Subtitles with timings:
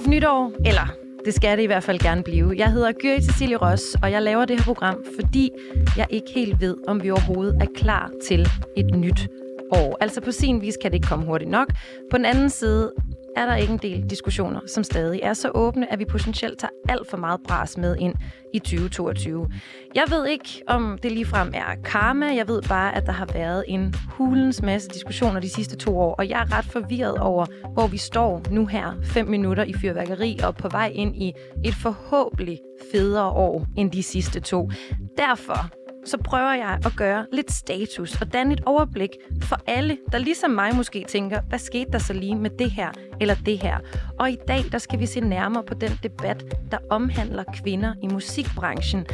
[0.00, 0.92] Godt nytår, eller
[1.24, 2.54] det skal det i hvert fald gerne blive.
[2.56, 5.50] Jeg hedder Gyri Cecilie Ross, og jeg laver det her program, fordi
[5.96, 9.28] jeg ikke helt ved, om vi overhovedet er klar til et nyt
[9.72, 9.96] år.
[10.00, 11.68] Altså på sin vis kan det ikke komme hurtigt nok.
[12.10, 12.92] På den anden side
[13.36, 16.70] er der ikke en del diskussioner, som stadig er så åbne, at vi potentielt tager
[16.88, 18.14] alt for meget bras med ind
[18.54, 19.48] i 2022.
[19.94, 22.26] Jeg ved ikke, om det ligefrem er karma.
[22.26, 26.14] Jeg ved bare, at der har været en hulens masse diskussioner de sidste to år,
[26.14, 30.38] og jeg er ret forvirret over, hvor vi står nu her, fem minutter i fyrværkeri
[30.44, 31.32] og på vej ind i
[31.64, 32.58] et forhåbentlig
[32.92, 34.70] federe år end de sidste to.
[35.18, 35.79] Derfor
[36.10, 39.10] så prøver jeg at gøre lidt status og danne et overblik
[39.42, 42.90] for alle, der ligesom mig måske tænker, hvad skete der så lige med det her
[43.20, 43.78] eller det her?
[44.18, 48.06] Og i dag, der skal vi se nærmere på den debat, der omhandler kvinder i
[48.06, 49.06] musikbranchen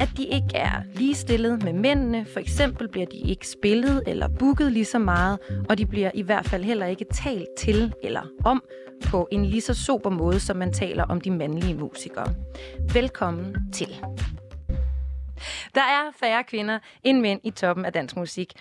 [0.00, 2.24] at de ikke er ligestillet med mændene.
[2.24, 6.22] For eksempel bliver de ikke spillet eller booket lige så meget, og de bliver i
[6.22, 8.62] hvert fald heller ikke talt til eller om
[9.04, 12.34] på en lige så sober måde, som man taler om de mandlige musikere.
[12.94, 13.88] Velkommen til.
[15.74, 18.52] Der er færre kvinder end mænd i toppen af dansk musik.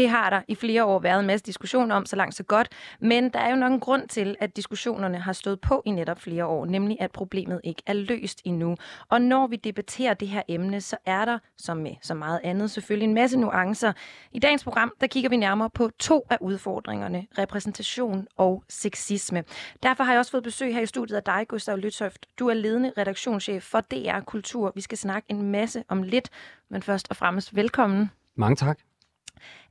[0.00, 2.68] Det har der i flere år været en masse diskussioner om, så langt så godt.
[3.00, 6.20] Men der er jo nok en grund til, at diskussionerne har stået på i netop
[6.20, 8.76] flere år, nemlig at problemet ikke er løst endnu.
[9.08, 12.70] Og når vi debatterer det her emne, så er der, som med så meget andet,
[12.70, 13.92] selvfølgelig en masse nuancer.
[14.32, 19.44] I dagens program, der kigger vi nærmere på to af udfordringerne, repræsentation og sexisme.
[19.82, 22.26] Derfor har jeg også fået besøg her i studiet af dig, Gustav Lytøft.
[22.38, 24.72] Du er ledende redaktionschef for DR Kultur.
[24.74, 26.28] Vi skal snakke en masse om lidt,
[26.70, 28.10] men først og fremmest velkommen.
[28.36, 28.89] Mange tak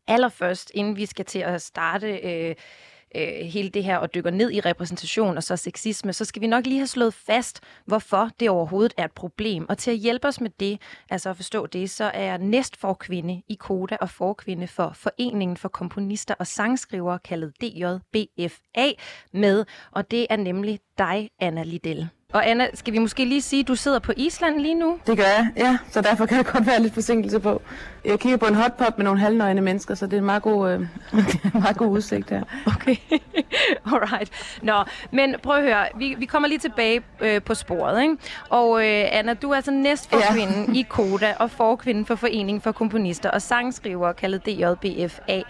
[0.10, 2.56] allerførst, inden vi skal til at starte øh,
[3.16, 6.48] øh, hele det her og dykker ned i repræsentation og så sexisme, så skal vi
[6.48, 9.70] nok lige have slået fast, hvorfor det overhovedet er et problem.
[9.70, 13.42] Og til at hjælpe os med det, altså at forstå det, så er jeg næstforkvinde
[13.48, 18.90] i Koda og forkvinde for Foreningen for Komponister og Sangskrivere, kaldet DJBFA,
[19.34, 19.66] med.
[19.92, 22.19] Og det er nemlig dig, Anna Liddell.
[22.34, 25.00] Og Anna, skal vi måske lige sige, at du sidder på Island lige nu?
[25.08, 25.78] Det gør jeg, ja.
[25.92, 27.62] Så derfor kan der godt være lidt forsinkelse på.
[28.06, 30.70] Jeg kigger på en hotpot med nogle halvnøgne mennesker, så det er en meget god,
[30.72, 30.82] øh,
[31.62, 32.42] meget god udsigt der.
[32.66, 32.96] Okay,
[33.92, 34.32] alright.
[34.62, 38.18] Nå, men prøv at høre, vi, vi kommer lige tilbage øh, på sporet, ikke?
[38.50, 40.80] Og øh, Anna, du er altså næstforkvinden ja.
[40.80, 45.42] i KODA og forkvinden for Foreningen for Komponister og Sangskrivere, kaldet DJBFA.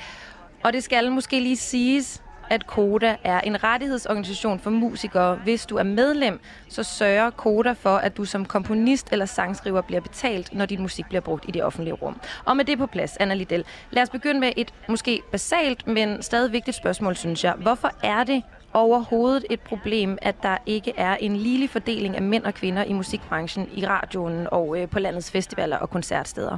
[0.63, 5.35] Og det skal måske lige siges, at Koda er en rettighedsorganisation for musikere.
[5.35, 6.39] Hvis du er medlem,
[6.69, 11.05] så sørger Koda for, at du som komponist eller sangskriver bliver betalt, når din musik
[11.05, 12.19] bliver brugt i det offentlige rum.
[12.45, 16.21] Og med det på plads, Anna Liddell, lad os begynde med et måske basalt, men
[16.21, 17.53] stadig vigtigt spørgsmål, synes jeg.
[17.53, 18.43] Hvorfor er det
[18.73, 22.93] overhovedet et problem, at der ikke er en ligelig fordeling af mænd og kvinder i
[22.93, 26.57] musikbranchen, i radioen og øh, på landets festivaler og koncertsteder?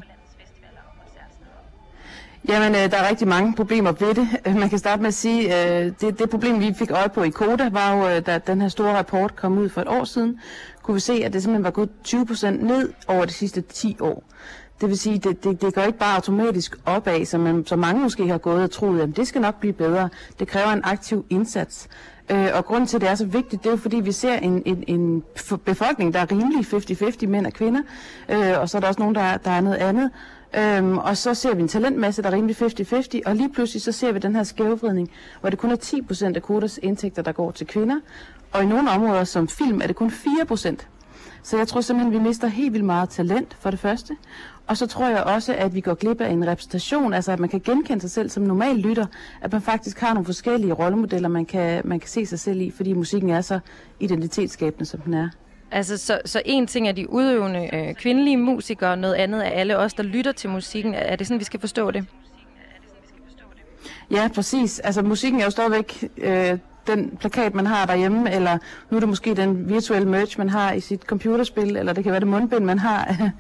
[2.50, 4.28] Jamen, øh, der er rigtig mange problemer ved det.
[4.48, 7.24] Øh, man kan starte med at sige, øh, det, det problem, vi fik øje på
[7.24, 10.04] i Koda, var jo, øh, da den her store rapport kom ud for et år
[10.04, 10.40] siden,
[10.84, 13.98] kunne vi se, at det simpelthen var gået 20 procent ned over de sidste 10
[14.00, 14.24] år.
[14.82, 18.02] Det vil sige, det, det, det går ikke bare automatisk opad, som, man, som mange
[18.02, 20.10] måske har gået og troet, at det skal nok blive bedre.
[20.40, 21.88] Det kræver en aktiv indsats.
[22.30, 24.34] Øh, og grunden til, at det er så vigtigt, det er jo fordi, vi ser
[24.34, 25.24] en, en, en
[25.66, 26.66] befolkning, der er rimelig
[27.24, 27.82] 50-50 mænd og kvinder,
[28.30, 30.12] øh, og så er der også nogen, der, der er noget andet.
[30.58, 33.92] Øhm, og så ser vi en talentmasse, der er rimelig 50-50, og lige pludselig så
[33.92, 35.76] ser vi den her skævvridning, hvor det kun er
[36.32, 38.00] 10% af Kodas indtægter, der går til kvinder,
[38.52, 40.76] og i nogle områder som film er det kun 4%.
[41.44, 44.16] Så jeg tror simpelthen, at vi mister helt vildt meget talent for det første.
[44.68, 47.50] Og så tror jeg også, at vi går glip af en repræsentation, altså at man
[47.50, 49.06] kan genkende sig selv som normal lytter,
[49.42, 52.72] at man faktisk har nogle forskellige rollemodeller, man kan, man kan se sig selv i,
[52.72, 53.60] fordi musikken er så
[54.00, 55.30] identitetsskabende, som den er.
[55.72, 59.78] Altså, så, så en ting er de udøvende øh, kvindelige musikere, noget andet er alle
[59.78, 60.94] os, der lytter til musikken.
[60.94, 62.06] Er det sådan, vi skal forstå det?
[64.12, 64.80] Ja, præcis.
[64.80, 68.58] Altså, musikken er jo stadigvæk øh, den plakat, man har derhjemme, eller
[68.90, 72.12] nu er det måske den virtuelle merch, man har i sit computerspil, eller det kan
[72.12, 73.02] være det mundbind, man har.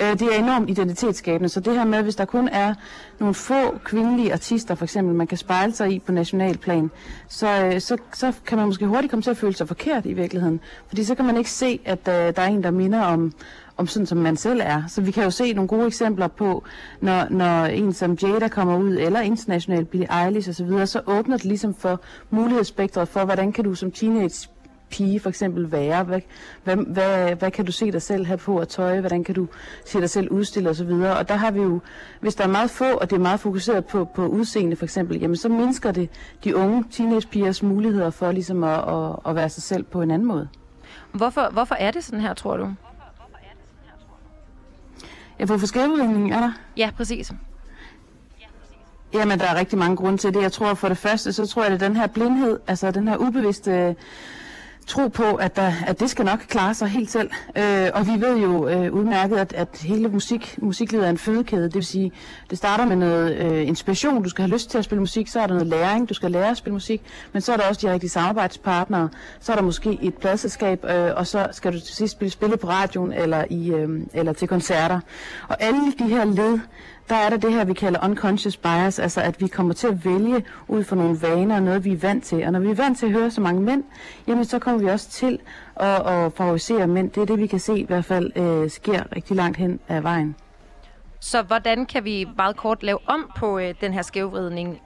[0.00, 1.48] Øh, det er enormt identitetsskabende.
[1.48, 2.74] Så det her med, hvis der kun er
[3.20, 6.90] nogle få kvindelige artister, for eksempel, man kan spejle sig i på nationalplan,
[7.28, 10.12] så, øh, så, så kan man måske hurtigt komme til at føle sig forkert i
[10.12, 10.60] virkeligheden.
[10.88, 13.32] Fordi så kan man ikke se, at uh, der er en, der minder om,
[13.78, 14.82] om sådan, som man selv er.
[14.88, 16.64] Så vi kan jo se nogle gode eksempler på,
[17.00, 21.44] når, når en som Jada kommer ud, eller internationalt Billie Eilish osv., så åbner det
[21.44, 24.48] ligesom for mulighedsspektret for, hvordan kan du som teenage
[24.90, 26.04] pige for eksempel være?
[26.04, 26.20] Hvad,
[26.64, 29.00] hvad, hvad, hvad kan du se dig selv have på at tøje?
[29.00, 29.46] Hvordan kan du
[29.86, 30.90] se dig selv udstille osv.?
[30.90, 31.80] Og der har vi jo,
[32.20, 35.20] hvis der er meget få, og det er meget fokuseret på, på udseende for eksempel,
[35.20, 36.08] jamen så mindsker det
[36.44, 40.28] de unge teenagepigers muligheder for ligesom at, at, at være sig selv på en anden
[40.28, 40.48] måde.
[41.12, 42.74] Hvorfor, hvorfor er det sådan her, tror du?
[45.40, 46.52] Ja, for skævvridning er der?
[46.76, 47.32] Ja, præcis.
[49.14, 50.42] Jamen, der er rigtig mange grunde til det.
[50.42, 53.08] Jeg tror for det første, så tror jeg, det er den her blindhed, altså den
[53.08, 53.96] her ubevidste
[54.88, 57.30] tro på, at, der, at det skal nok klare sig helt selv.
[57.56, 61.64] Øh, og vi ved jo øh, udmærket, at, at hele musik, musiklivet er en fødekæde.
[61.64, 62.12] Det vil sige,
[62.50, 64.22] det starter med noget øh, inspiration.
[64.22, 65.28] Du skal have lyst til at spille musik.
[65.28, 66.08] Så er der noget læring.
[66.08, 67.02] Du skal lære at spille musik.
[67.32, 69.08] Men så er der også de rigtige samarbejdspartnere.
[69.40, 72.56] Så er der måske et pladselskab, øh, og så skal du til sidst spille, spille
[72.56, 75.00] på radioen eller, i, øh, eller til koncerter.
[75.48, 76.58] Og alle de her led,
[77.08, 80.04] der er der det her, vi kalder unconscious bias, altså at vi kommer til at
[80.04, 82.44] vælge ud fra nogle vaner og noget, vi er vant til.
[82.44, 83.84] Og når vi er vant til at høre så mange mænd,
[84.26, 85.38] jamen så kommer vi også til
[85.76, 87.10] at, at favorisere mænd.
[87.10, 90.00] Det er det, vi kan se i hvert fald øh, sker rigtig langt hen ad
[90.00, 90.36] vejen.
[91.20, 94.80] Så hvordan kan vi meget kort lave om på øh, den her skævvridning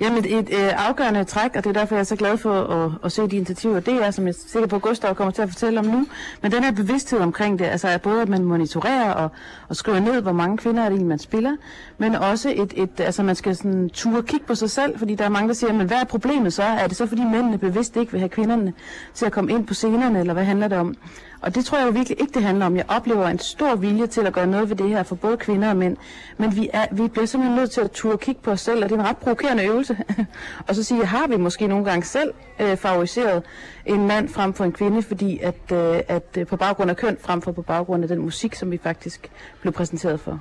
[0.00, 2.92] Jamen et øh, afgørende træk, og det er derfor, jeg er så glad for at,
[3.04, 5.42] at se de initiativer, det er, som jeg er sikker på, at Gustav kommer til
[5.42, 6.06] at fortælle om nu,
[6.42, 9.30] men den her bevidsthed omkring det, altså at både at man monitorerer og,
[9.68, 11.56] og skriver ned, hvor mange kvinder er det man spiller,
[11.98, 15.24] men også et, et altså man skal sådan ture kigge på sig selv, fordi der
[15.24, 16.62] er mange, der siger, men hvad er problemet så?
[16.62, 18.72] Er det så, fordi mændene bevidst ikke vil have kvinderne
[19.14, 20.94] til at komme ind på scenerne, eller hvad handler det om?
[21.40, 22.76] Og det tror jeg jo virkelig ikke, det handler om.
[22.76, 25.70] Jeg oplever en stor vilje til at gøre noget ved det her for både kvinder
[25.70, 25.96] og mænd.
[26.36, 28.90] Men vi, er, vi bliver simpelthen nødt til at turde kigge på os selv, og
[28.90, 29.98] det er en ret provokerende øvelse.
[30.68, 33.42] og så sige, har vi måske nogle gange selv øh, favoriseret
[33.86, 37.16] en mand frem for en kvinde, fordi at, øh, at øh, på baggrund af køn
[37.20, 39.30] frem for på baggrund af den musik, som vi faktisk
[39.60, 40.40] blev præsenteret for.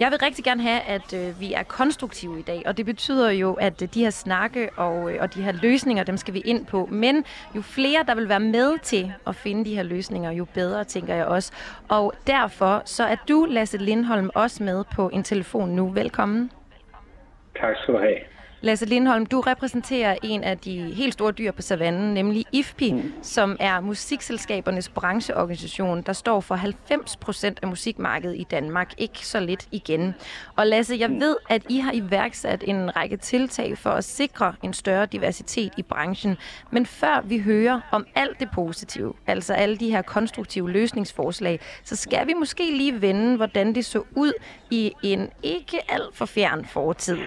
[0.00, 3.30] Jeg vil rigtig gerne have, at øh, vi er konstruktive i dag, og det betyder
[3.30, 6.40] jo, at øh, de her snakke og, øh, og de her løsninger, dem skal vi
[6.40, 6.88] ind på.
[6.90, 7.24] Men
[7.56, 11.14] jo flere, der vil være med til at finde de her løsninger, jo bedre, tænker
[11.14, 11.52] jeg også.
[11.88, 15.88] Og derfor så er du, Lasse Lindholm, også med på en telefon nu.
[15.88, 16.50] Velkommen.
[17.60, 18.35] Tak skal du have.
[18.60, 23.12] Lasse Lindholm, du repræsenterer en af de helt store dyr på savannen, nemlig IFPI, mm.
[23.22, 28.94] som er musikselskabernes brancheorganisation, der står for 90 procent af musikmarkedet i Danmark.
[28.98, 30.14] Ikke så lidt igen.
[30.56, 31.20] Og Lasse, jeg mm.
[31.20, 35.82] ved, at I har iværksat en række tiltag for at sikre en større diversitet i
[35.82, 36.36] branchen.
[36.70, 41.96] Men før vi hører om alt det positive, altså alle de her konstruktive løsningsforslag, så
[41.96, 44.32] skal vi måske lige vende, hvordan det så ud
[44.70, 47.18] i en ikke alt for fjern fortid.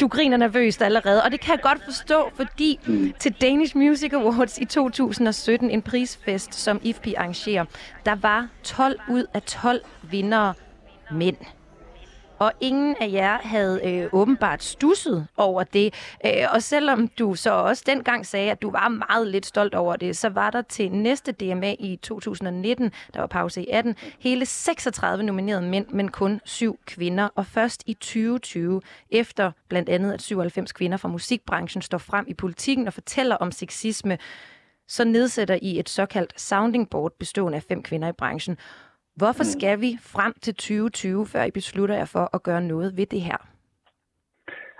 [0.00, 3.12] Du griner nervøst allerede, og det kan jeg godt forstå, fordi mm.
[3.18, 7.64] til Danish Music Awards i 2017, en prisfest, som IFPI arrangerer,
[8.06, 10.54] der var 12 ud af 12 vindere
[11.10, 11.36] mænd
[12.40, 15.94] og ingen af jer havde øh, åbenbart stusset over det.
[16.26, 19.96] Øh, og selvom du så også dengang sagde, at du var meget lidt stolt over
[19.96, 24.46] det, så var der til næste DMA i 2019, der var pause i 18, hele
[24.46, 27.28] 36 nominerede mænd, men kun syv kvinder.
[27.34, 32.34] Og først i 2020, efter blandt andet at 97 kvinder fra musikbranchen står frem i
[32.34, 34.18] politikken og fortæller om sexisme,
[34.88, 38.58] så nedsætter I et såkaldt sounding board bestående af fem kvinder i branchen.
[39.20, 39.52] Hvorfor mm.
[39.56, 43.20] skal vi frem til 2020, før I beslutter jer for at gøre noget ved det
[43.20, 43.40] her?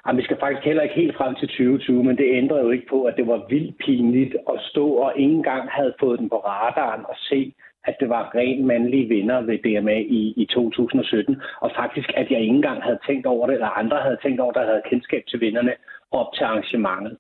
[0.03, 2.87] Jamen, vi skal faktisk heller ikke helt frem til 2020, men det ændrer jo ikke
[2.91, 6.37] på, at det var vildt pinligt at stå og ikke engang havde fået den på
[6.37, 7.55] radaren og se,
[7.85, 12.41] at det var ren mandlige vinder ved DMA i, i 2017, og faktisk, at jeg
[12.41, 15.41] ikke engang havde tænkt over det, eller andre havde tænkt over, der havde kendskab til
[15.41, 15.73] vinderne
[16.13, 17.17] op til arrangementet.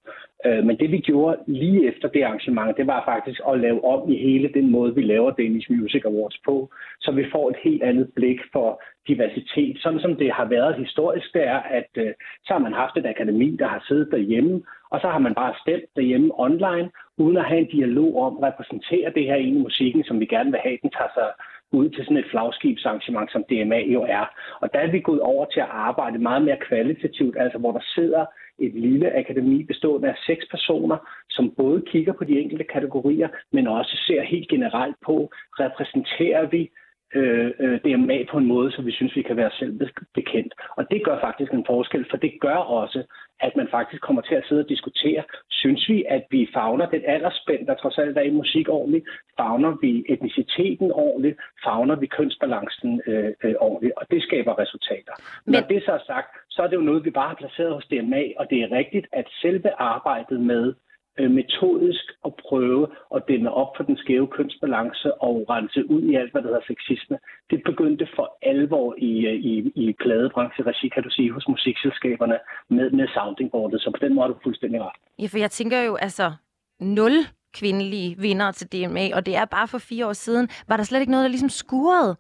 [0.47, 4.12] Øh, men det vi gjorde lige efter det arrangement, det var faktisk at lave om
[4.12, 6.70] i hele den måde, vi laver Danish Music Awards på,
[7.00, 9.76] så vi får et helt andet blik for diversitet.
[9.82, 12.12] Sådan som det har været historisk, det er, at øh,
[12.44, 15.54] så har man haft et akademi, der har siddet derhjemme, og så har man bare
[15.62, 20.04] stemt derhjemme online, uden at have en dialog om at repræsentere det her ene musikken,
[20.04, 21.28] som vi gerne vil have, den tager sig
[21.72, 24.24] ud til sådan et flagskibsarrangement, som DMA jo er.
[24.60, 27.84] Og der er vi gået over til at arbejde meget mere kvalitativt, altså hvor der
[27.94, 28.24] sidder
[28.58, 30.96] et lille akademi bestående af seks personer,
[31.30, 36.70] som både kigger på de enkelte kategorier, men også ser helt generelt på, repræsenterer vi
[37.14, 39.80] øh, øh DMA på en måde, så vi synes, vi kan være selv
[40.14, 40.54] bekendt.
[40.76, 43.02] Og det gør faktisk en forskel, for det gør også,
[43.40, 47.02] at man faktisk kommer til at sidde og diskutere, synes vi, at vi fagner den
[47.06, 49.04] aldersspænd, der trods alt er i musik ordentligt,
[49.36, 55.14] fagner vi etniciteten ordentligt, fagner vi kønsbalancen øh, øh, ordentligt, og det skaber resultater.
[55.44, 55.52] Men...
[55.52, 57.86] Når det så er sagt, så er det jo noget, vi bare har placeret hos
[57.86, 60.74] DMA, og det er rigtigt, at selve arbejdet med
[61.20, 66.14] øh, metodisk at prøve at dæmme op for den skæve kønsbalance og rense ud i
[66.14, 67.18] alt, hvad der hedder sexisme.
[67.50, 72.90] Det begyndte for alvor i, øh, i, i pladebrancheregi, kan du sige, hos musikselskaberne med,
[72.90, 74.98] med soundingboardet, så på den måde er du fuldstændig ret.
[75.18, 76.32] Ja, for jeg tænker jo, altså,
[76.80, 77.12] nul
[77.54, 80.48] kvindelige vinder til DMA, og det er bare for fire år siden.
[80.68, 82.16] Var der slet ikke noget, der ligesom skurede?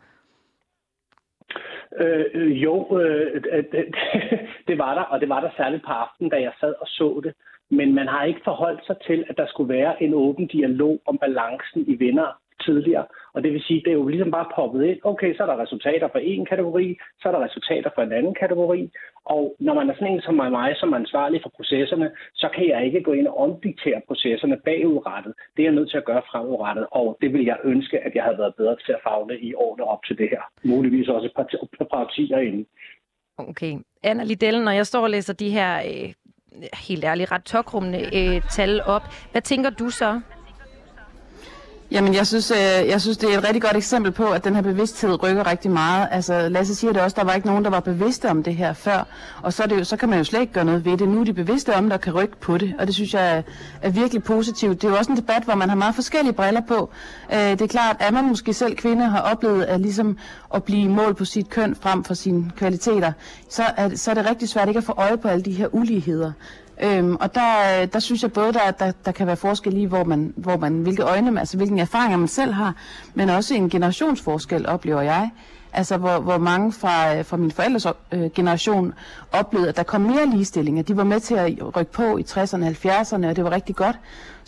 [2.00, 3.42] Øh, øh jo, øh,
[3.72, 3.84] det,
[4.68, 7.20] det var der, og det var der særligt på aftenen, da jeg sad og så
[7.24, 7.34] det.
[7.70, 11.18] Men man har ikke forholdt sig til, at der skulle være en åben dialog om
[11.18, 13.06] balancen i vinder tidligere.
[13.34, 14.98] Og det vil sige, det er jo ligesom bare poppet ind.
[15.04, 18.34] Okay, så er der resultater for en kategori, så er der resultater for en anden
[18.34, 18.90] kategori.
[19.24, 22.68] Og når man er sådan en som mig, som er ansvarlig for processerne, så kan
[22.68, 25.32] jeg ikke gå ind og omdiktere processerne bagudrettet.
[25.56, 28.24] Det er jeg nødt til at gøre fremudrettet, og det vil jeg ønske, at jeg
[28.24, 30.42] havde været bedre til at fagne i årene op til det her.
[30.64, 31.46] Muligvis også et par,
[31.90, 32.66] par årtier inden.
[33.38, 33.78] Okay.
[34.02, 36.12] Anna Liddell, når jeg står og læser de her øh,
[36.74, 39.02] helt ærligt ret tokrummende øh, tal op,
[39.32, 40.20] hvad tænker du så?
[41.92, 44.54] Jamen, jeg synes, øh, jeg synes, det er et rigtig godt eksempel på, at den
[44.54, 46.08] her bevidsthed rykker rigtig meget.
[46.10, 48.72] Altså, Lasse siger det også, der var ikke nogen, der var bevidste om det her
[48.72, 49.06] før.
[49.42, 51.08] Og så, er det jo, så kan man jo slet ikke gøre noget ved det.
[51.08, 52.74] Nu er de bevidste om, der kan rykke på det.
[52.78, 53.42] Og det synes jeg er,
[53.82, 54.82] er virkelig positivt.
[54.82, 56.90] Det er jo også en debat, hvor man har meget forskellige briller på.
[57.32, 60.18] Øh, det er klart, at man måske selv kvinde har oplevet at, ligesom
[60.54, 63.12] at blive mål på sit køn frem for sine kvaliteter,
[63.48, 65.74] så er, så er det rigtig svært ikke at få øje på alle de her
[65.74, 66.32] uligheder.
[66.82, 69.84] Øhm, og der, øh, der synes jeg både, der, der, der kan være forskel i,
[69.84, 72.74] hvor man, hvor man, hvilke øjne, altså hvilke erfaringer man selv har,
[73.14, 75.30] men også en generationsforskel, oplever jeg.
[75.72, 78.94] Altså, hvor, hvor mange fra, øh, fra min forældres øh, generation
[79.32, 82.22] oplevede, at der kom mere ligestilling, at de var med til at rykke på i
[82.22, 83.96] 60'erne og 70'erne, og det var rigtig godt.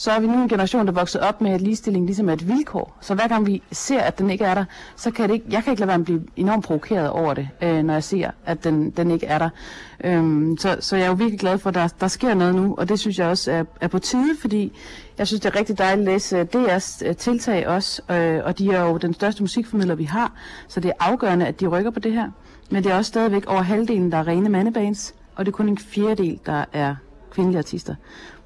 [0.02, 2.48] Så er vi nu en generation, der vokset op med, at ligestilling ligesom er et
[2.48, 2.98] vilkår.
[3.00, 4.64] Så hver gang vi ser, at den ikke er der,
[4.96, 7.34] så kan det ikke, jeg kan ikke lade være med at blive enormt provokeret over
[7.34, 9.48] det, øh, når jeg ser, at den, den ikke er der.
[10.04, 12.74] Øhm, så, så jeg er jo virkelig glad for, at der, der sker noget nu,
[12.78, 14.72] og det synes jeg også er, er på tide, fordi
[15.18, 18.58] jeg synes, det er rigtig dejligt at læse øh, DR's øh, tiltag også, øh, og
[18.58, 20.32] de er jo den største musikformidler, vi har,
[20.68, 22.30] så det er afgørende, at de rykker på det her.
[22.70, 25.68] Men det er også stadigvæk over halvdelen, der er rene mandebands, og det er kun
[25.68, 26.94] en fjerdedel, der er
[27.30, 27.94] kvindelige artister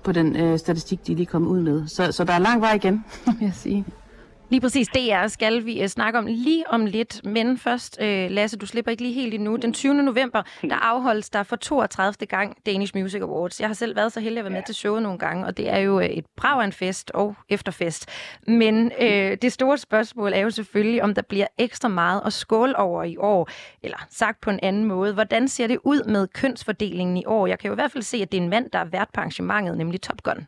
[0.06, 1.86] på den øh, statistik, de lige kom ud med.
[1.86, 3.84] Så, så der er lang vej igen, vil jeg sige.
[4.50, 7.24] Lige præcis det er, skal vi uh, snakke om lige om lidt.
[7.24, 9.56] Men først, uh, Lasse, du slipper ikke lige helt endnu.
[9.56, 9.94] Den 20.
[9.94, 12.26] november, der afholdes der for 32.
[12.26, 13.60] gang Danish Music Awards.
[13.60, 15.68] Jeg har selv været så heldig at være med til showet nogle gange, og det
[15.68, 18.10] er jo uh, et brav en fest og efterfest.
[18.46, 22.78] Men uh, det store spørgsmål er jo selvfølgelig, om der bliver ekstra meget at skåle
[22.78, 23.48] over i år.
[23.82, 27.46] Eller sagt på en anden måde, hvordan ser det ud med kønsfordelingen i år?
[27.46, 29.08] Jeg kan jo i hvert fald se, at det er en mand, der er vært
[29.14, 30.46] på arrangementet, nemlig Top Gun.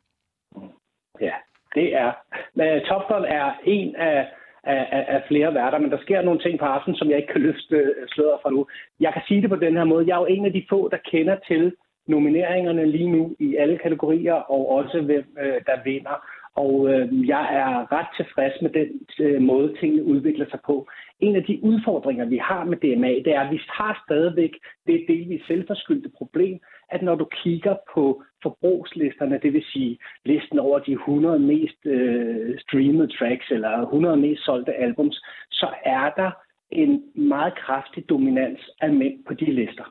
[1.20, 1.32] Ja,
[1.78, 2.10] det er.
[2.54, 4.26] Men øh, Top Gun er en af,
[4.64, 7.46] af, af flere værter, men der sker nogle ting på aftenen, som jeg ikke kan
[7.48, 8.66] løfte øh, sløret fra nu.
[9.00, 10.06] Jeg kan sige det på den her måde.
[10.06, 11.72] Jeg er jo en af de få, der kender til
[12.08, 16.16] nomineringerne lige nu i alle kategorier, og også hvem øh, der vinder.
[16.64, 18.88] Og øh, jeg er ret tilfreds med den
[19.20, 20.88] øh, måde, tingene udvikler sig på.
[21.20, 24.52] En af de udfordringer, vi har med DMA, det er, at vi har stadigvæk
[24.86, 26.58] det delvis selvforskyldte problem,
[26.90, 32.58] at når du kigger på forbrugslisterne, det vil sige listen over de 100 mest øh,
[32.58, 35.16] streamede tracks eller 100 mest solgte albums,
[35.50, 36.30] så er der
[36.70, 39.84] en meget kraftig dominans af mænd på de lister.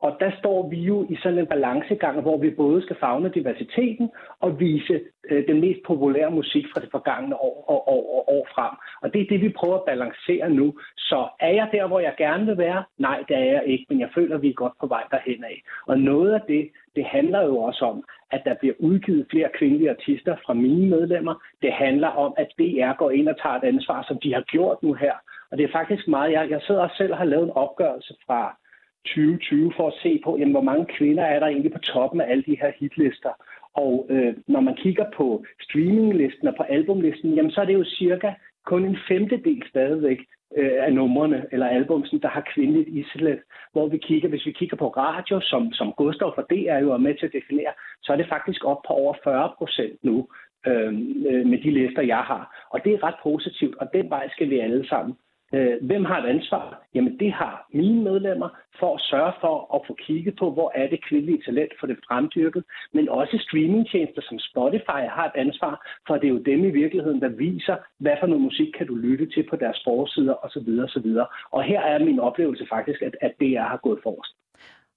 [0.00, 4.10] Og der står vi jo i sådan en balancegang, hvor vi både skal fagne diversiteten
[4.40, 5.00] og vise
[5.30, 8.74] øh, den mest populære musik fra det forgangne år og år, år, år frem.
[9.02, 10.74] Og det er det, vi prøver at balancere nu.
[10.96, 12.84] Så er jeg der, hvor jeg gerne vil være?
[12.98, 15.44] Nej, det er jeg ikke, men jeg føler, at vi er godt på vej derhen
[15.44, 15.62] af.
[15.86, 19.90] Og noget af det, det handler jo også om, at der bliver udgivet flere kvindelige
[19.90, 21.34] artister fra mine medlemmer.
[21.62, 24.82] Det handler om, at DR går ind og tager et ansvar, som de har gjort
[24.82, 25.14] nu her.
[25.50, 28.14] Og det er faktisk meget, jeg, jeg sidder også selv og har lavet en opgørelse
[28.26, 28.56] fra
[29.06, 32.30] 2020 for at se på, jamen, hvor mange kvinder er der egentlig på toppen af
[32.30, 33.32] alle de her hitlister.
[33.74, 37.84] Og øh, når man kigger på streaminglisten og på albumlisten, jamen, så er det jo
[37.84, 38.32] cirka
[38.64, 40.18] kun en femtedel stadigvæk
[40.56, 43.40] øh, af numrene eller albumsen, der har kvindeligt islet.
[43.72, 46.92] Hvor vi kigger, hvis vi kigger på radio, som, som Gustav for det er jo
[46.92, 50.28] er med til at definere, så er det faktisk op på over 40 procent nu
[50.66, 50.92] øh,
[51.30, 52.66] øh, med de lister, jeg har.
[52.70, 55.14] Og det er ret positivt, og den vej skal vi alle sammen.
[55.54, 56.82] Øh, hvem har et ansvar?
[56.94, 58.48] Jamen det har mine medlemmer
[58.80, 61.98] for at sørge for at få kigget på, hvor er det kvindelige talent for det
[62.08, 65.74] fremdyrket, men også streamingtjenester som Spotify har et ansvar,
[66.06, 68.94] for det er jo dem i virkeligheden, der viser, hvad for noget musik kan du
[68.94, 70.68] lytte til på deres forsider osv.
[70.86, 71.08] osv.
[71.50, 74.34] Og her er min oplevelse faktisk, at, at DR har gået forrest.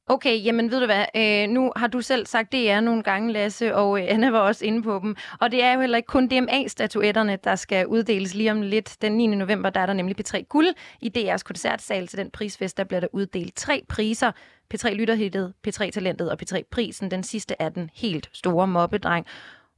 [0.09, 3.75] Okay, jamen ved du hvad, øh, nu har du selv sagt DR nogle gange, Lasse,
[3.75, 5.15] og øh, Anna var også inde på dem.
[5.39, 8.97] Og det er jo heller ikke kun DMA-statuetterne, der skal uddeles lige om lidt.
[9.01, 9.27] Den 9.
[9.27, 10.67] november, der er der nemlig P3 Guld
[11.01, 12.77] i DR's koncertsal til den prisfest.
[12.77, 14.31] Der bliver der uddelt tre priser.
[14.73, 17.11] P3 Lytterhittet, P3 Talentet og P3 Prisen.
[17.11, 19.25] Den sidste er den helt store mobbedreng.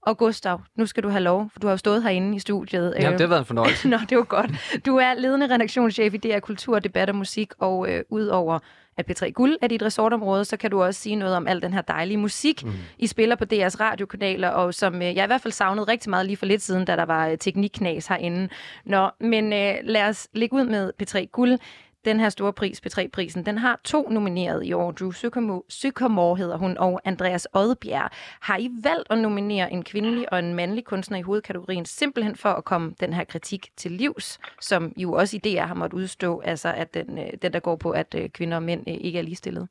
[0.02, 2.96] Og Gustav, nu skal du have lov, for du har jo stået herinde i studiet.
[3.00, 3.88] Ja, det har været en fornøjelse.
[3.90, 4.52] Nå, det var godt.
[4.86, 8.60] Du er ledende redaktionschef i DR Kultur, Debat og Musik, og øh, udover
[9.00, 11.74] at P3 Guld er dit resortområde, så kan du også sige noget om al den
[11.74, 12.72] her dejlige musik, mm.
[12.98, 16.26] I spiller på DR's radiokanaler, og som øh, jeg i hvert fald savnede rigtig meget
[16.26, 18.50] lige for lidt siden, da der var øh, teknikknas herinde.
[18.86, 21.60] Nå, men øh, lad os lægge ud med P3 Guld
[22.06, 24.92] den her store pris, P3-prisen, den har to nomineret i år.
[24.92, 25.12] Drew
[25.70, 28.10] Sycamore hedder hun, og Andreas Odbjerg.
[28.40, 32.50] Har I valgt at nominere en kvindelig og en mandlig kunstner i hovedkategorien, simpelthen for
[32.50, 36.42] at komme den her kritik til livs, som jo også i DR har måttet udstå,
[36.46, 39.20] altså at den, øh, den der går på, at øh, kvinder og mænd øh, ikke
[39.20, 39.68] er ligestillede?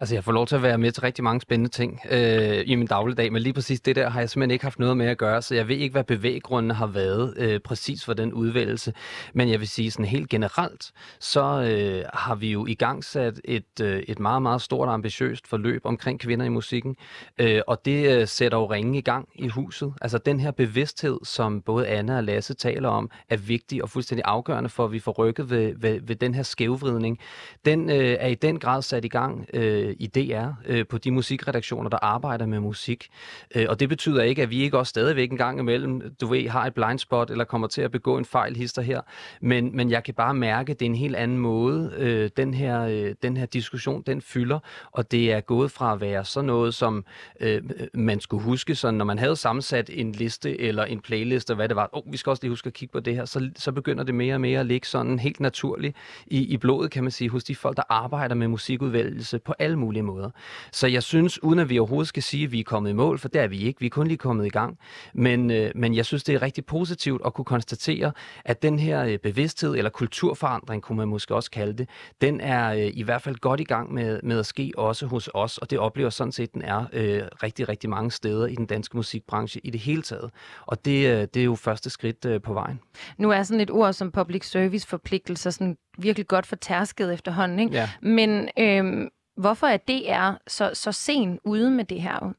[0.00, 2.74] Altså, jeg får lov til at være med til rigtig mange spændende ting øh, i
[2.74, 5.18] min dagligdag, men lige præcis det der har jeg simpelthen ikke haft noget med at
[5.18, 8.92] gøre, så jeg ved ikke, hvad bevæggrundene har været øh, præcis for den udvælgelse.
[9.34, 13.40] Men jeg vil sige sådan helt generelt, så øh, har vi jo i gang sat
[13.44, 16.96] et, øh, et meget, meget stort og ambitiøst forløb omkring kvinder i musikken,
[17.38, 19.92] øh, og det øh, sætter jo ringe i gang i huset.
[20.00, 24.24] Altså den her bevidsthed, som både Anna og Lasse taler om, er vigtig og fuldstændig
[24.26, 27.18] afgørende for, at vi får rykket ved, ved, ved den her skævvridning.
[27.64, 31.10] Den øh, er i den grad sat i gang øh, i DR øh, på de
[31.10, 33.08] musikredaktioner, der arbejder med musik.
[33.54, 36.48] Øh, og det betyder ikke, at vi ikke også stadigvæk en gang imellem, du ved,
[36.48, 39.00] har et blind spot eller kommer til at begå en fejl hister her.
[39.40, 42.54] Men, men jeg kan bare mærke, at det er en helt anden måde, øh, den,
[42.54, 44.58] her, øh, den her diskussion, den fylder.
[44.92, 47.04] Og det er gået fra at være sådan noget, som
[47.40, 47.62] øh,
[47.94, 51.68] man skulle huske, så når man havde sammensat en liste eller en playlist, og hvad
[51.68, 53.72] det var, oh, vi skal også lige huske at kigge på det her, så, så
[53.72, 57.10] begynder det mere og mere at ligge sådan helt naturligt i, i blodet, kan man
[57.10, 60.30] sige, hos de folk, der arbejder med musikudvælgelse på alle mulige måder.
[60.72, 63.18] Så jeg synes, uden at vi overhovedet skal sige, at vi er kommet i mål,
[63.18, 64.78] for det er vi ikke, vi er kun lige kommet i gang,
[65.14, 68.12] men, øh, men jeg synes, det er rigtig positivt at kunne konstatere,
[68.44, 71.88] at den her øh, bevidsthed, eller kulturforandring, kunne man måske også kalde det,
[72.20, 75.30] den er øh, i hvert fald godt i gang med, med at ske også hos
[75.34, 78.66] os, og det oplever sådan set, den er øh, rigtig, rigtig mange steder i den
[78.66, 80.30] danske musikbranche i det hele taget.
[80.66, 82.80] Og det, øh, det er jo første skridt øh, på vejen.
[83.18, 87.74] Nu er sådan et ord som public service forpligtelser sådan virkelig godt fortærsket efterhånden, ikke?
[87.74, 87.90] Ja.
[88.02, 92.32] Men øh, Hvorfor er DR så, så sent ude med det her?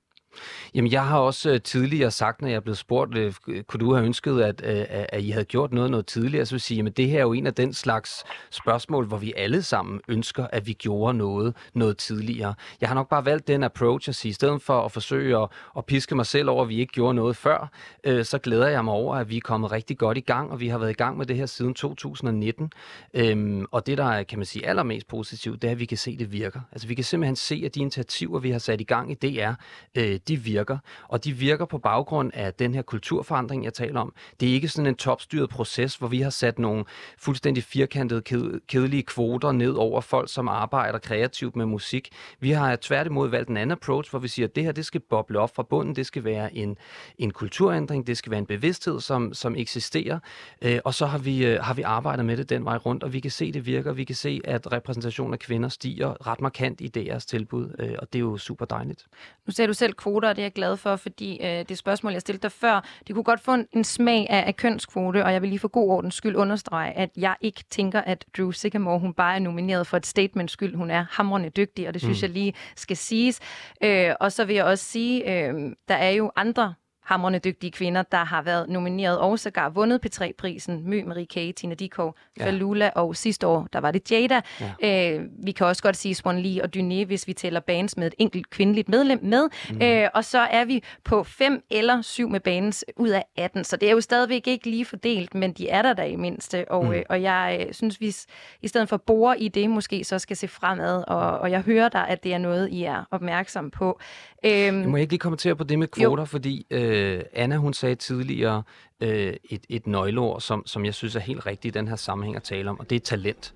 [0.75, 3.33] Jamen, jeg har også øh, tidligere sagt, når jeg er blevet spurgt, øh,
[3.67, 6.51] kunne du have ønsket, at, øh, at, at I havde gjort noget noget tidligere, så
[6.51, 9.33] vil jeg sige, at det her er jo en af den slags spørgsmål, hvor vi
[9.37, 12.53] alle sammen ønsker, at vi gjorde noget noget tidligere.
[12.81, 15.47] Jeg har nok bare valgt den approach at sige, i stedet for at forsøge at,
[15.77, 17.71] at piske mig selv over, at vi ikke gjorde noget før,
[18.03, 20.59] øh, så glæder jeg mig over, at vi er kommet rigtig godt i gang, og
[20.59, 22.71] vi har været i gang med det her siden 2019.
[23.13, 25.97] Øhm, og det, der er, kan man sige, allermest positivt, det er, at vi kan
[25.97, 26.61] se, at det virker.
[26.71, 29.51] Altså, vi kan simpelthen se, at de initiativer, vi har sat i gang i DR,
[29.95, 30.77] øh, de virker.
[31.07, 34.13] Og de virker på baggrund af den her kulturforandring, jeg taler om.
[34.39, 36.85] Det er ikke sådan en topstyret proces, hvor vi har sat nogle
[37.17, 38.21] fuldstændig firkantede,
[38.67, 42.09] kedelige kvoter ned over folk, som arbejder kreativt med musik.
[42.39, 45.01] Vi har tværtimod valgt en anden approach, hvor vi siger, at det her det skal
[45.01, 45.95] boble op fra bunden.
[45.95, 46.77] Det skal være en,
[47.17, 50.19] en kulturændring, det skal være en bevidsthed, som, som eksisterer.
[50.61, 53.13] Øh, og så har vi, øh, har vi arbejdet med det den vej rundt, og
[53.13, 53.93] vi kan se, at det virker.
[53.93, 58.13] Vi kan se, at repræsentationen af kvinder stiger ret markant i deres tilbud, øh, og
[58.13, 59.05] det er jo super dejligt.
[59.47, 62.11] Nu ser du selv kvoter, og det er jeg glad for, fordi øh, det spørgsmål,
[62.13, 65.33] jeg stillede dig før, det kunne godt få en, en smag af, af kønskvote, og
[65.33, 68.99] jeg vil lige for god ordens skyld understrege, at jeg ikke tænker, at Drew Sycamore,
[68.99, 70.75] hun bare er nomineret for et statement skyld.
[70.75, 72.25] Hun er hamrende dygtig, og det synes mm.
[72.25, 73.39] jeg lige skal siges.
[73.83, 75.53] Øh, og så vil jeg også sige, øh,
[75.87, 76.73] der er jo andre
[77.09, 80.89] hamrende dygtige kvinder, der har været nomineret og sågar vundet P3-prisen.
[80.89, 82.45] Mø, Marie K., Tina Dikov, ja.
[82.45, 84.41] Falula, og sidste år, der var det Jada.
[84.81, 85.15] Ja.
[85.17, 88.07] Øh, vi kan også godt sige Swan Lee og Dyné, hvis vi tæller bands med
[88.07, 89.49] et enkelt kvindeligt medlem med.
[89.69, 89.81] Mm.
[89.81, 93.63] Øh, og så er vi på 5 eller 7 med bands ud af 18.
[93.63, 96.71] Så det er jo stadigvæk ikke lige fordelt, men de er der da i mindste.
[96.71, 96.91] Og, mm.
[96.91, 98.15] øh, og jeg øh, synes, vi
[98.61, 101.03] i stedet for at bore i det, måske så skal se fremad.
[101.07, 103.99] Og, og jeg hører der, at det er noget, I er opmærksom på.
[104.45, 106.25] Øhm, jeg må ikke lige kommentere på det med kvoter, jo.
[106.25, 108.63] fordi øh, Øh, Anna hun sagde tidligere,
[109.01, 112.35] øh, et, et nøgleord, som, som jeg synes er helt rigtigt i den her sammenhæng
[112.35, 113.53] at tale om, og det er talent.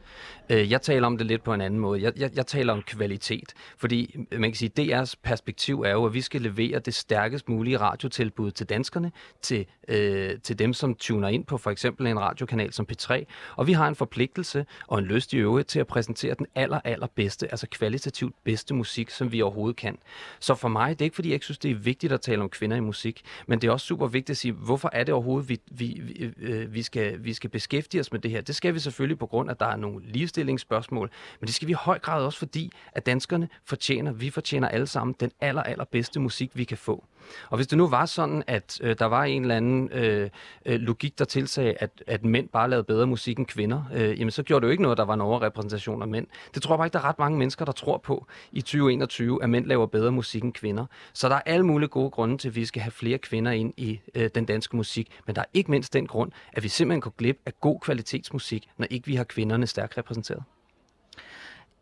[0.49, 2.01] Øh, jeg taler om det lidt på en anden måde.
[2.01, 6.13] Jeg, jeg, jeg taler om kvalitet, fordi man kan sige, DR's perspektiv er jo, at
[6.13, 11.27] vi skal levere det stærkest mulige radiotilbud til danskerne, til, øh, til dem, som tuner
[11.27, 13.23] ind på for eksempel en radiokanal som P3,
[13.55, 16.79] og vi har en forpligtelse og en lyst i øvrigt til at præsentere den aller,
[16.83, 19.97] aller bedste, altså kvalitativt bedste musik, som vi overhovedet kan.
[20.39, 22.41] Så for mig, det er ikke fordi, jeg ikke synes, det er vigtigt at tale
[22.41, 25.13] om kvinder i musik, men det er også super vigtigt at sige, hvorfor er det
[25.13, 28.41] overhovedet overhovedet vi, vi, vi, øh, vi, skal, vi skal beskæftige os med det her.
[28.41, 31.67] Det skal vi selvfølgelig på grund af, at der er nogle ligestillingsspørgsmål, men det skal
[31.67, 35.63] vi i høj grad også fordi, at danskerne fortjener, vi fortjener alle sammen den aller,
[35.63, 37.03] aller bedste musik, vi kan få.
[37.49, 40.29] Og hvis det nu var sådan, at øh, der var en eller anden øh,
[40.65, 44.31] øh, logik, der tilsagde, at, at mænd bare lavede bedre musik end kvinder, øh, jamen
[44.31, 46.27] så gjorde det jo ikke noget, der var en overrepræsentation af mænd.
[46.53, 49.43] Det tror jeg bare ikke, der er ret mange mennesker, der tror på i 2021,
[49.43, 50.85] at mænd laver bedre musik end kvinder.
[51.13, 53.73] Så der er alle mulige gode grunde til, at vi skal have flere kvinder ind
[53.77, 55.07] i øh, den danske musik.
[55.25, 58.69] Men der er ikke mindst den grund, at vi simpelthen går glip af god kvalitetsmusik,
[58.77, 60.43] når ikke vi har kvinderne stærkt repræsenteret.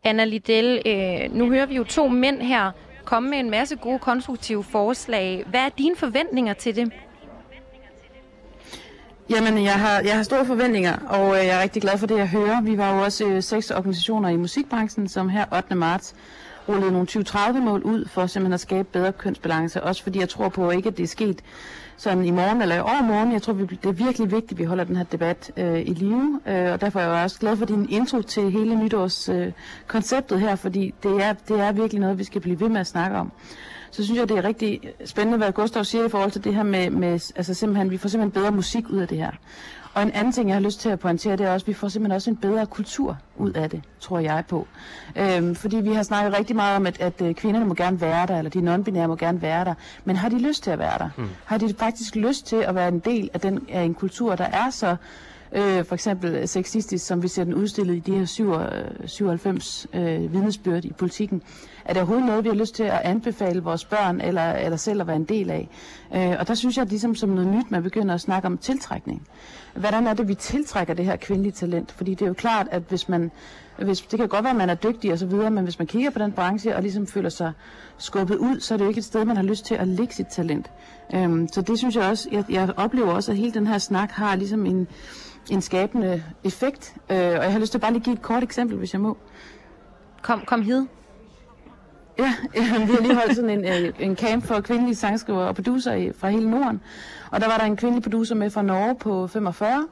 [0.04, 2.70] Anna Liddell, øh, nu hører vi jo to mænd her,
[3.04, 5.44] komme med en masse gode, konstruktive forslag.
[5.46, 6.92] Hvad er dine forventninger til det?
[9.30, 12.18] Jamen, jeg har, jeg har store forventninger, og øh, jeg er rigtig glad for det,
[12.18, 12.62] jeg hører.
[12.62, 15.74] Vi var jo også øh, seks organisationer i musikbranchen, som her 8.
[15.74, 16.14] marts
[16.68, 19.82] rullede nogle 2030-mål ud for simpelthen at skabe bedre kønsbalance.
[19.82, 21.42] Også fordi jeg tror på ikke, at det er sket
[21.96, 23.32] sådan i morgen eller i overmorgen.
[23.32, 26.40] Jeg tror, det er virkelig vigtigt, at vi holder den her debat øh, i live.
[26.46, 30.56] Øh, og derfor er jeg også glad for din intro til hele nytårskonceptet øh, her,
[30.56, 33.32] fordi det er, det er virkelig noget, vi skal blive ved med at snakke om
[33.92, 36.62] så synes jeg, det er rigtig spændende, hvad Gustav siger i forhold til det her
[36.62, 39.30] med, med altså simpelthen, vi får simpelthen bedre musik ud af det her.
[39.94, 41.72] Og en anden ting, jeg har lyst til at pointere, det er også, at vi
[41.72, 44.66] får simpelthen også en bedre kultur ud af det, tror jeg på.
[45.16, 48.26] Øhm, fordi vi har snakket rigtig meget om, at, at øh, kvinderne må gerne være
[48.26, 49.74] der, eller de non-binære må gerne være der.
[50.04, 51.08] Men har de lyst til at være der?
[51.16, 51.28] Mm.
[51.44, 54.44] Har de faktisk lyst til at være en del af, den, af en kultur, der
[54.44, 54.96] er så
[55.52, 58.24] øh, for eksempel sexistisk, som vi ser den udstillet i de her
[59.06, 61.42] 97 øh, vidnesbyrd i politikken.
[61.84, 65.00] Er det overhovedet noget, vi har lyst til at anbefale vores børn eller, eller selv
[65.00, 65.68] at være en del af?
[66.14, 68.58] Øh, og der synes jeg, at ligesom som noget nyt, man begynder at snakke om
[68.58, 69.28] tiltrækning.
[69.74, 71.92] Hvordan er det, vi tiltrækker det her kvindelige talent?
[71.92, 73.30] Fordi det er jo klart, at hvis man
[73.78, 75.86] hvis, det kan godt være, at man er dygtig og så videre, men hvis man
[75.86, 77.52] kigger på den branche og ligesom føler sig
[77.98, 80.14] skubbet ud, så er det jo ikke et sted, man har lyst til at lægge
[80.14, 80.70] sit talent.
[81.14, 84.10] Øhm, så det synes jeg også, jeg, jeg oplever også, at hele den her snak
[84.10, 84.88] har ligesom en,
[85.50, 86.94] en skabende effekt.
[87.10, 89.16] Øh, og jeg har lyst til bare lige give et kort eksempel, hvis jeg må.
[90.22, 90.86] Kom, kom hid.
[92.22, 95.54] Ja, ja, vi har lige holdt sådan en, øh, en camp for kvindelige sangskriver og
[95.54, 96.80] producer fra hele Norden.
[97.30, 99.86] Og der var der en kvindelig producer med fra Norge på 45.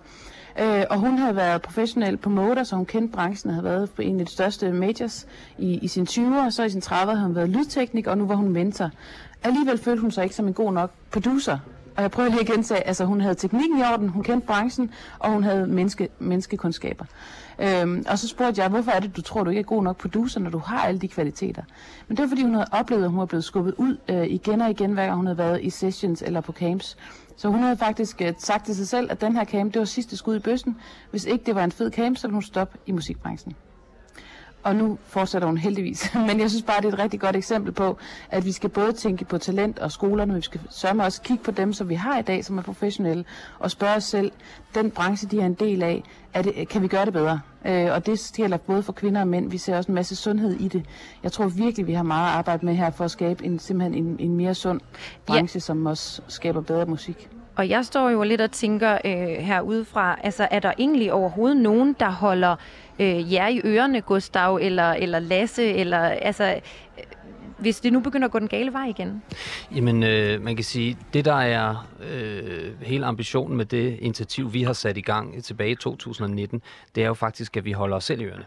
[0.61, 3.91] Øh, og hun havde været professionel på motor, så hun kendte branchen og havde været
[3.91, 5.27] på en af de største majors
[5.59, 6.47] i, i sin 20'er.
[6.47, 8.91] Og så i sin 30'er havde hun været lydteknik, og nu var hun mentor.
[9.45, 11.59] Alligevel følte hun sig ikke som en god nok producer.
[12.01, 14.91] Og jeg prøver lige at gentage, altså hun havde teknikken i orden, hun kendte branchen,
[15.19, 17.05] og hun havde menneske, menneskekundskaber.
[17.59, 19.97] Øhm, og så spurgte jeg, hvorfor er det, du tror, du ikke er god nok
[19.97, 21.63] producer, når du har alle de kvaliteter?
[22.09, 24.61] Men det var, fordi hun havde oplevet, at hun var blevet skubbet ud øh, igen
[24.61, 26.97] og igen, hver gang hun havde været i sessions eller på camps.
[27.37, 29.87] Så hun havde faktisk øh, sagt til sig selv, at den her camp, det var
[29.87, 30.77] sidste skud i bøssen.
[31.11, 33.55] Hvis ikke det var en fed camp, så ville hun stoppe i musikbranchen.
[34.63, 36.15] Og nu fortsætter hun heldigvis.
[36.29, 37.99] Men jeg synes bare, det er et rigtig godt eksempel på,
[38.31, 41.23] at vi skal både tænke på talent og skolerne, men vi skal sørge med også
[41.23, 43.25] kigge på dem, som vi har i dag, som er professionelle,
[43.59, 44.33] og spørge os selv,
[44.75, 46.03] den branche, de er en del af,
[46.35, 47.41] er det, kan vi gøre det bedre?
[47.65, 49.51] Øh, og det gælder både for kvinder og mænd.
[49.51, 50.85] Vi ser også en masse sundhed i det.
[51.23, 54.05] Jeg tror virkelig, vi har meget at arbejde med her for at skabe en, simpelthen
[54.05, 54.81] en, en mere sund
[55.27, 55.61] branche, ja.
[55.61, 57.29] som også skaber bedre musik.
[57.57, 59.13] Og jeg står jo lidt og tænker øh,
[59.45, 62.57] herudefra, altså er der egentlig overhovedet nogen, der holder
[63.01, 66.45] øh, jer i ørerne, Gustav, eller, eller Lasse, eller altså...
[66.45, 66.61] Øh,
[67.59, 69.23] hvis det nu begynder at gå den gale vej igen?
[69.75, 74.63] Jamen, øh, man kan sige, det der er øh, hele ambitionen med det initiativ, vi
[74.63, 76.63] har sat i gang tilbage i 2019,
[76.95, 78.45] det er jo faktisk, at vi holder os selv i ørerne.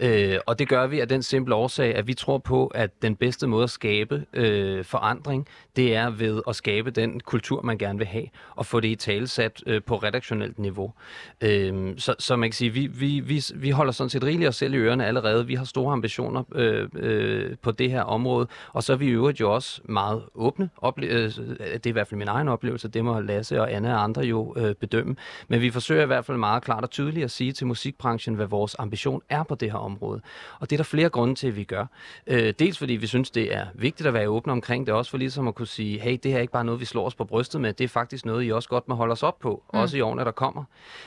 [0.00, 3.16] Øh, og det gør vi af den simple årsag, at vi tror på, at den
[3.16, 7.98] bedste måde at skabe øh, forandring, det er ved at skabe den kultur, man gerne
[7.98, 8.26] vil have,
[8.56, 10.92] og få det i talesat øh, på redaktionelt niveau.
[11.40, 14.56] Øh, så, så man kan sige, vi, vi, vi, vi holder sådan set rigeligt os
[14.56, 15.46] selv i ørerne allerede.
[15.46, 19.10] Vi har store ambitioner øh, øh, på det her område, og så er vi i
[19.10, 20.70] øvrigt jo også meget åbne.
[20.84, 23.94] Ople- øh, det er i hvert fald min egen oplevelse, det må Lasse og Anne
[23.94, 25.16] og andre jo øh, bedømme.
[25.48, 28.46] Men vi forsøger i hvert fald meget klart og tydeligt at sige til musikbranchen, hvad
[28.46, 30.20] vores ambition er på det her område.
[30.60, 31.86] Og det er der flere grunde til, at vi gør.
[32.26, 35.18] Øh, dels fordi vi synes, det er vigtigt at være åbne omkring det, også for
[35.18, 37.24] ligesom at kunne sige, hey, det her er ikke bare noget, vi slår os på
[37.24, 39.78] brystet med, det er faktisk noget, I også godt må holde os op på, mm.
[39.78, 40.64] også i årene, der kommer.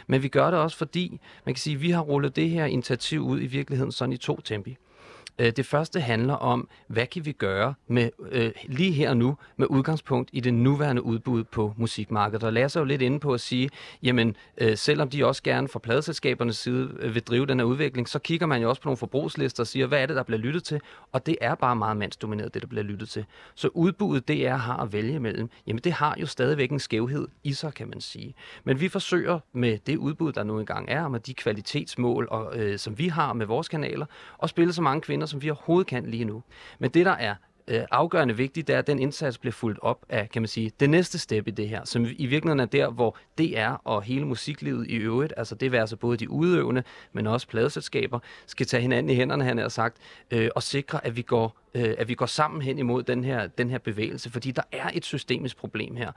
[0.08, 3.22] Men vi gør det også fordi, man kan sige, vi har rullet det her initiativ
[3.22, 4.78] ud i virkeligheden sådan i to tempi.
[5.42, 9.38] Øh, det første handler om, hvad kan vi gøre med øh, lige her og nu
[9.58, 12.44] med udgangspunkt i det nuværende udbud på musikmarkedet.
[12.44, 13.70] Og Lasse er jo lidt inde på at sige,
[14.04, 18.10] jamen øh, selvom de også gerne fra pladeselskabernes side øh, vil drive den her udvikling,
[18.10, 20.40] så kigger man jo også på nogle forbrugslister og siger, hvad er det, der bliver
[20.40, 20.82] lyttet til?
[21.12, 23.26] Og det er bare meget mandsdomineret, det der bliver lyttet til.
[23.56, 27.54] Så udbuddet, DR har at vælge imellem, jamen det har jo stadigvæk en skævhed i
[27.54, 28.36] sig, kan man sige.
[28.64, 32.80] Men vi forsøger med det udbud, der nu engang er, med de kvalitetsmål, og, øh,
[32.80, 34.06] som vi har med vores kanaler,
[34.44, 36.44] at spille så mange kvinder som vi overhovedet kan lige nu.
[36.80, 37.36] Men det, der er
[37.68, 40.72] øh, afgørende vigtigt, det er, at den indsats bliver fuldt op af, kan man sige,
[40.80, 44.26] det næste step i det her, som i virkeligheden er der, hvor DR og hele
[44.26, 48.82] musiklivet i øvrigt, altså det vil altså både de udøvende, men også pladeselskaber, skal tage
[48.82, 49.98] hinanden i hænderne, han har sagt,
[50.32, 53.48] øh, og sikre, at vi går øh, at vi går sammen hen imod den her,
[53.48, 56.12] den her bevægelse, fordi der er et systemisk problem her.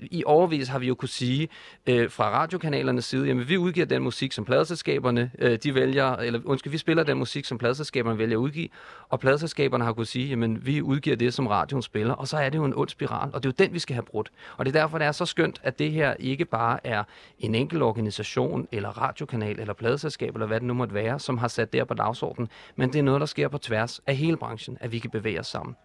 [0.00, 1.48] I overvis har vi jo kunne sige
[1.86, 6.40] øh, fra radiokanalernes side, jamen vi udgiver den musik, som pladeselskaberne øh, de vælger, eller
[6.44, 8.68] undskyld, vi spiller den musik, som pladeselskaberne vælger at udgive,
[9.08, 12.48] og pladeselskaberne har kunne sige, jamen vi udgiver det, som radioen spiller, og så er
[12.48, 14.30] det jo en ond spiral, og det er jo den, vi skal have brudt.
[14.56, 17.04] Og det er derfor, det er så skønt, at det her ikke bare er
[17.38, 21.48] en enkelt organisation, eller radiokanal, eller pladeselskab, eller hvad det nu måtte være, som har
[21.48, 24.78] sat det på dagsordenen, men det er noget, der sker på tværs af hele branchen,
[24.80, 25.76] at vi kan bevæge os sammen.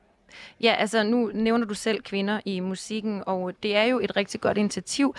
[0.61, 4.41] Ja, altså nu nævner du selv kvinder i musikken, og det er jo et rigtig
[4.41, 5.15] godt initiativ.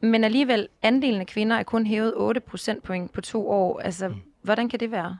[0.00, 3.80] Men alligevel, andelen af kvinder er kun hævet 8 procentpoint på to år.
[3.80, 4.14] Altså, mm.
[4.42, 5.18] hvordan kan det være?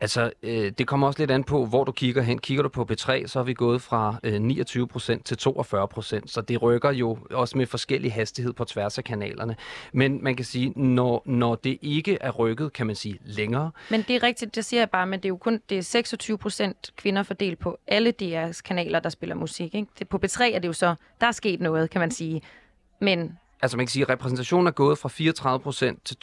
[0.00, 2.38] Altså, øh, det kommer også lidt an på, hvor du kigger hen.
[2.38, 6.62] Kigger du på P3, så har vi gået fra øh, 29% til 42% så det
[6.62, 9.56] rykker jo også med forskellig hastighed på tværs af kanalerne.
[9.92, 13.70] Men man kan sige, når, når det ikke er rykket, kan man sige, længere.
[13.90, 16.72] Men det er rigtigt, det siger jeg bare, men det er jo kun det er
[16.72, 19.74] 26% kvinder fordelt på alle DR's kanaler, der spiller musik.
[19.74, 19.88] Ikke?
[19.98, 22.42] Det, på P3 er det jo så, der er sket noget, kan man sige.
[23.00, 26.16] Men Altså man kan sige, at repræsentationen er gået fra 34% til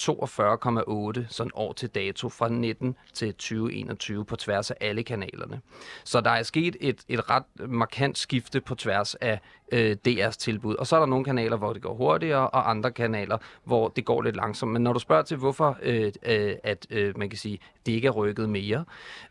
[1.22, 5.62] 42,8 sådan år til dato fra 19 til 2021 på tværs af alle kanalerne.
[6.04, 9.40] Så der er sket et, et ret markant skifte på tværs af
[9.72, 10.76] øh, DR's tilbud.
[10.76, 14.06] Og så er der nogle kanaler, hvor det går hurtigere, og andre kanaler, hvor det
[14.06, 14.72] går lidt langsomt.
[14.72, 18.08] Men når du spørger til, hvorfor øh, øh, at øh, man kan sige, det ikke
[18.08, 18.86] er rykket mere,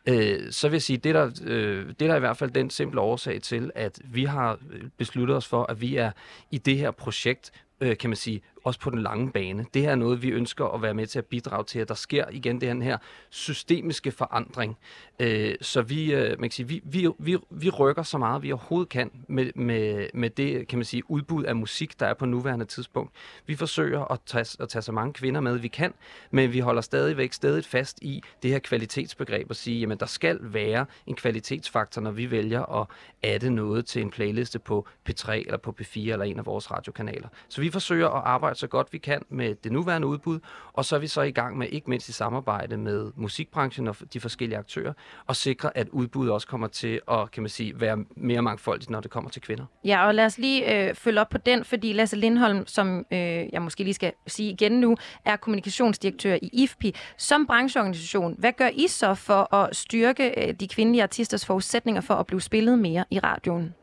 [0.08, 2.70] øh, så vil jeg sige, det der, øh, det der er i hvert fald den
[2.70, 6.10] simple årsag til, at vi har øh, besluttet os for, at vi er
[6.50, 7.52] i det her projekt
[7.82, 9.66] Øh, kan man sige, også på den lange bane.
[9.74, 11.94] Det her er noget, vi ønsker at være med til at bidrage til, at der
[11.94, 12.98] sker igen den her
[13.30, 14.78] systemiske forandring.
[15.20, 18.52] Øh, så vi, øh, man kan sige, vi, vi, vi, vi rykker så meget, vi
[18.52, 22.26] overhovedet kan med, med, med det kan man sige, udbud af musik, der er på
[22.26, 23.12] nuværende tidspunkt.
[23.46, 25.94] Vi forsøger at tage, at tage så mange kvinder med, vi kan,
[26.30, 30.38] men vi holder stadigvæk stadig fast i det her kvalitetsbegreb og sige, jamen der skal
[30.42, 32.86] være en kvalitetsfaktor, når vi vælger at
[33.22, 37.28] adde noget til en playliste på P3 eller på P4 eller en af vores radiokanaler.
[37.48, 40.40] Så vi forsøger at arbejde så godt vi kan med det nuværende udbud,
[40.72, 43.96] og så er vi så i gang med, ikke mindst i samarbejde med musikbranchen og
[44.12, 44.92] de forskellige aktører,
[45.26, 49.00] og sikre, at udbuddet også kommer til at kan man sige, være mere mangfoldigt, når
[49.00, 49.64] det kommer til kvinder.
[49.84, 53.18] Ja, og lad os lige øh, følge op på den, fordi Lasse Lindholm, som øh,
[53.52, 56.94] jeg måske lige skal sige igen nu, er kommunikationsdirektør i IFPI.
[57.16, 62.14] Som brancheorganisation, hvad gør I så for at styrke øh, de kvindelige artisters forudsætninger for
[62.14, 63.74] at blive spillet mere i radioen?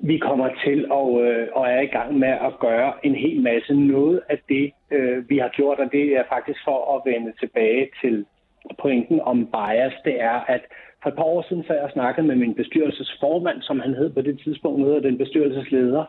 [0.00, 3.74] Vi kommer til og, øh, og er i gang med at gøre en hel masse.
[3.74, 7.88] Noget af det, øh, vi har gjort, og det er faktisk for at vende tilbage
[8.00, 8.26] til
[8.80, 10.62] pointen om bias, det er, at
[11.02, 14.20] for et par år siden, så jeg snakket med min bestyrelsesformand, som han hed på
[14.20, 16.04] det tidspunkt, nu den bestyrelsesleder,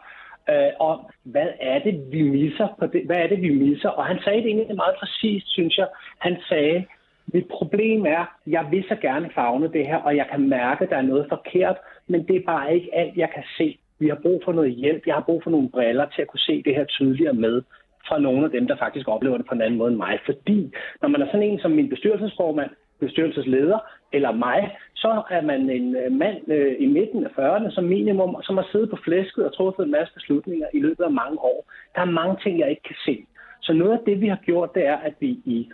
[0.50, 3.90] øh, om, hvad er det, vi misser på det, hvad er det, vi misser?
[3.90, 5.88] Og han sagde det egentlig meget præcist, synes jeg.
[6.20, 6.86] Han sagde,
[7.34, 10.90] mit problem er, jeg vil så gerne fagne det her, og jeg kan mærke, at
[10.90, 13.78] der er noget forkert, men det er bare ikke alt, jeg kan se.
[14.00, 15.08] Vi har brug for noget hjælp.
[15.08, 17.62] Jeg har brug for nogle briller til at kunne se det her tydeligere med
[18.08, 20.20] fra nogle af dem, der faktisk oplever det på en anden måde end mig.
[20.26, 23.80] Fordi når man er sådan en som min bestyrelsesformand, bestyrelsesleder
[24.14, 28.42] eller mig, så er man en øh, mand øh, i midten af 40'erne som minimum,
[28.44, 31.60] som har siddet på flæsket og truffet en masse beslutninger i løbet af mange år.
[31.96, 33.26] Der er mange ting, jeg ikke kan se.
[33.62, 35.70] Så noget af det, vi har gjort, det er, at vi i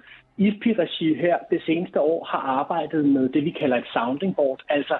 [0.46, 4.96] IFPI-regi her det seneste år har arbejdet med det, vi kalder et sounding board, altså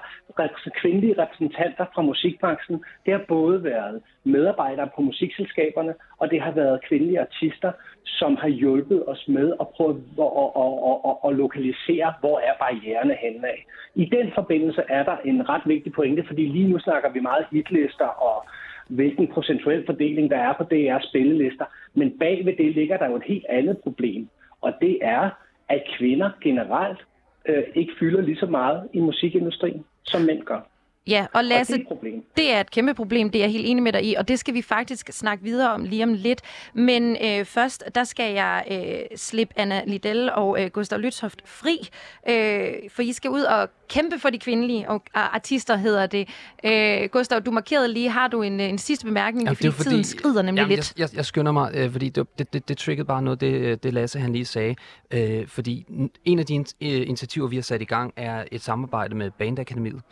[0.80, 2.84] kvindelige repræsentanter fra musikbranchen.
[3.04, 7.72] Det har både været medarbejdere på musikselskaberne, og det har været kvindelige artister,
[8.04, 12.54] som har hjulpet os med at prøve at, at, at, at, at lokalisere, hvor er
[12.60, 13.66] barriererne henne af.
[13.94, 17.46] I den forbindelse er der en ret vigtig pointe, fordi lige nu snakker vi meget
[17.52, 18.46] hitlister og
[18.88, 21.64] hvilken procentuel fordeling der er på DR's spillelister.
[21.94, 24.28] Men bag ved det ligger der jo et helt andet problem.
[24.60, 25.30] Og det er,
[25.68, 27.06] at kvinder generelt
[27.48, 30.60] øh, ikke fylder lige så meget i musikindustrien, som mænd gør.
[31.06, 32.24] Ja, og Lasse, og det, er problem.
[32.36, 34.38] det er et kæmpe problem, det er jeg helt enig med dig i, og det
[34.38, 36.42] skal vi faktisk snakke videre om lige om lidt.
[36.74, 41.88] Men øh, først, der skal jeg øh, slippe Anna Liddell og øh, Gustav Lythoft fri,
[42.28, 46.28] øh, for I skal ud og kæmpe for de kvindelige og, og artister, hedder det.
[46.64, 50.04] Øh, Gustav, du markerede lige, har du en, en sidste bemærkning, jamen, fordi, fordi tiden
[50.04, 50.92] skrider nemlig jamen, lidt.
[50.98, 53.82] Jeg, jeg, jeg skynder mig, øh, fordi det, det, det, det triggede bare noget, det,
[53.82, 54.76] det Lasse han lige sagde.
[55.10, 55.86] Øh, fordi
[56.24, 59.30] en af de in, øh, initiativer, vi har sat i gang, er et samarbejde med
[59.30, 60.02] Bandakademiet,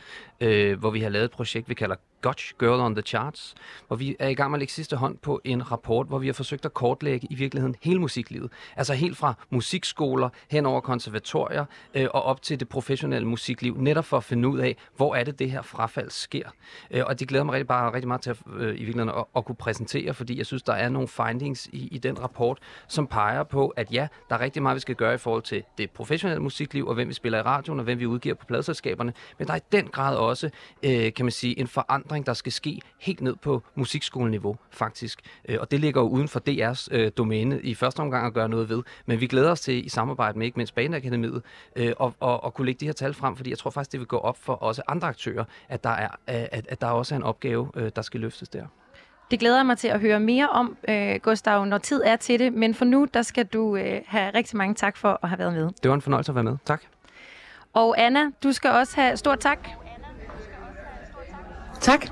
[0.41, 3.55] øh, hvor vi har lavet et projekt, vi kalder Gotch Girl on the Charts,
[3.87, 6.27] hvor vi er i gang med at lægge sidste hånd på en rapport, hvor vi
[6.27, 8.51] har forsøgt at kortlægge i virkeligheden hele musiklivet.
[8.77, 14.05] Altså helt fra musikskoler hen over konservatorier øh, og op til det professionelle musikliv, netop
[14.05, 16.49] for at finde ud af, hvor er det, det her frafald sker.
[16.91, 19.25] Øh, og det glæder mig rigtig, bare rigtig meget til at, øh, i virkeligheden at,
[19.37, 23.07] at kunne præsentere, fordi jeg synes, der er nogle findings i, i den rapport, som
[23.07, 25.91] peger på, at ja, der er rigtig meget, vi skal gøre i forhold til det
[25.91, 29.47] professionelle musikliv, og hvem vi spiller i radioen, og hvem vi udgiver på pladselskaberne, men
[29.47, 30.51] der er i den grad også,
[30.83, 35.21] øh, kan man sige, en forandring forandring, der skal ske helt ned på musikskoleniveau, faktisk.
[35.49, 38.49] Øh, og det ligger jo uden for DR's øh, domæne i første omgang at gøre
[38.49, 38.83] noget ved.
[39.07, 41.43] Men vi glæder os til i samarbejde med ikke mindst Baneakademiet
[41.77, 44.01] øh, og, og, og kunne lægge de her tal frem, fordi jeg tror faktisk, det
[44.01, 47.17] vil gå op for også andre aktører, at der, er, at, at der også er
[47.17, 48.67] en opgave, øh, der skal løftes der.
[49.31, 52.39] Det glæder jeg mig til at høre mere om, øh, Gustav, når tid er til
[52.39, 52.53] det.
[52.53, 55.53] Men for nu, der skal du øh, have rigtig mange tak for at have været
[55.53, 55.71] med.
[55.83, 56.57] Det var en fornøjelse at være med.
[56.65, 56.83] Tak.
[57.73, 59.69] Og Anna, du skal også have stor tak.
[61.89, 62.07] Tak.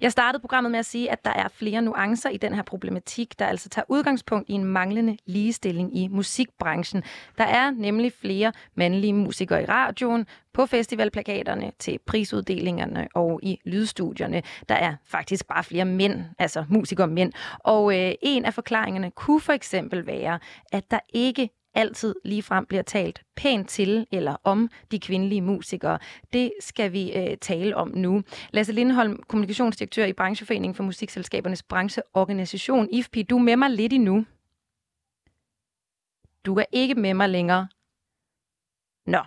[0.00, 3.38] Jeg startede programmet med at sige, at der er flere nuancer i den her problematik,
[3.38, 7.02] der altså tager udgangspunkt i en manglende ligestilling i musikbranchen.
[7.38, 14.42] Der er nemlig flere mandlige musikere i radioen, på festivalplakaterne, til prisuddelingerne og i lydstudierne.
[14.68, 17.32] Der er faktisk bare flere mænd, altså musikere mænd.
[17.58, 20.38] Og øh, en af forklaringerne kunne for eksempel være,
[20.72, 25.98] at der ikke altid ligefrem bliver talt pænt til eller om de kvindelige musikere.
[26.32, 28.22] Det skal vi øh, tale om nu.
[28.50, 34.26] Lasse Lindholm, kommunikationsdirektør i Brancheforeningen for Musikselskabernes Brancheorganisation, IFPI, du er med mig lidt endnu.
[36.46, 37.68] Du er ikke med mig længere.
[39.06, 39.18] Nå.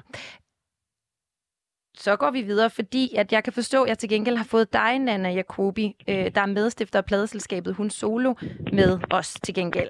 [1.97, 4.73] Så går vi videre, fordi at jeg kan forstå, at jeg til gengæld har fået
[4.73, 8.33] dig, Nana Jacobi, øh, der er medstifter af pladeselskabet Hun Solo,
[8.73, 9.89] med os til gengæld.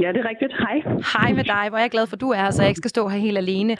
[0.00, 0.52] Ja, det er rigtigt.
[0.58, 0.82] Hej.
[1.12, 1.66] Hej med dig.
[1.68, 3.18] Hvor er jeg glad for, at du er her, så jeg ikke skal stå her
[3.18, 3.76] helt alene.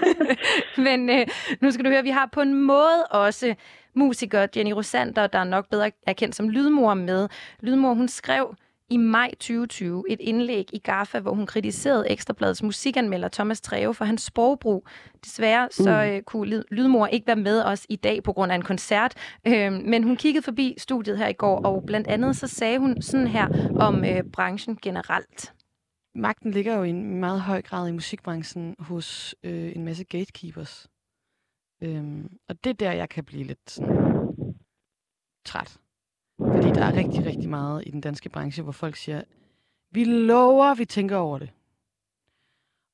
[0.86, 1.26] Men øh,
[1.60, 3.54] nu skal du høre, vi har på en måde også
[3.94, 7.28] musiker Jenny Rosander, der er nok bedre er kendt som Lydmor med.
[7.60, 8.54] Lydmor, hun skrev
[8.92, 14.04] i maj 2020 et indlæg i GAFA, hvor hun kritiserede Ekstrabladets musikanmelder Thomas Treve for
[14.04, 14.86] hans sprogbrug.
[15.24, 16.10] Desværre så mm.
[16.10, 19.14] øh, kunne Lydmor ikke være med os i dag på grund af en koncert,
[19.46, 23.02] øh, men hun kiggede forbi studiet her i går, og blandt andet så sagde hun
[23.02, 25.54] sådan her om øh, branchen generelt.
[26.14, 30.88] Magten ligger jo i en meget høj grad i musikbranchen hos øh, en masse gatekeepers.
[31.82, 34.54] Øhm, og det er der, jeg kan blive lidt sådan,
[35.44, 35.78] træt.
[36.38, 39.22] Fordi der er rigtig, rigtig meget i den danske branche, hvor folk siger,
[39.90, 41.50] vi lover, vi tænker over det.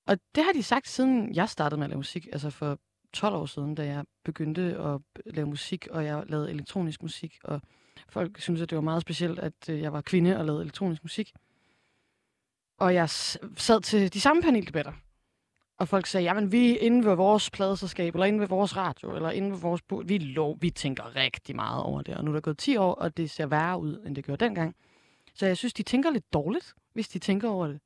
[0.06, 2.78] Og det har de sagt, siden jeg startede med at lave musik, altså for
[3.12, 7.60] 12 år siden, da jeg begyndte at lave musik, og jeg lavede elektronisk musik, og
[8.08, 11.04] folk synes, at det var meget specielt, at øh, jeg var kvinde og lavede elektronisk
[11.04, 11.32] musik.
[12.78, 13.10] Og jeg
[13.56, 14.92] sad til de samme paneldebatter,
[15.78, 19.14] og folk sagde, jamen vi er inde ved vores pladeselskab, eller inde ved vores radio,
[19.16, 19.82] eller inde ved vores...
[20.08, 22.94] Vi, lov, vi tænker rigtig meget over det, og nu er der gået 10 år,
[22.94, 24.74] og det ser værre ud, end det gjorde dengang.
[25.34, 27.80] Så jeg synes, de tænker lidt dårligt, hvis de tænker over det.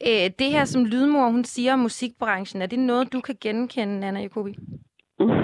[0.00, 4.06] Æ, det her, som Lydmor, hun siger om musikbranchen, er det noget, du kan genkende,
[4.06, 4.58] Anna Jacobi?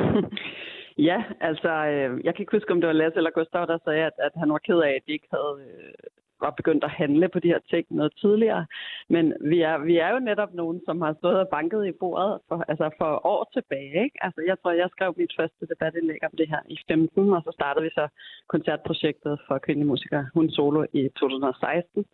[1.08, 4.04] ja, altså, øh, jeg kan ikke huske, om det var Lasse eller Gustav, der sagde,
[4.04, 5.92] at, at han var ked af, at de ikke havde øh,
[6.40, 8.66] var begyndt at handle på de her ting noget tidligere.
[9.08, 12.38] Men vi er, vi er jo netop nogen, som har stået og banket i bordet
[12.48, 14.04] for, altså for år tilbage.
[14.04, 14.18] Ikke?
[14.20, 17.50] Altså, jeg tror, jeg skrev mit første debatindlæg om det her i 15, og så
[17.58, 18.08] startede vi så
[18.48, 22.04] koncertprojektet for kvindelige musikere, Hun Solo, i 2016.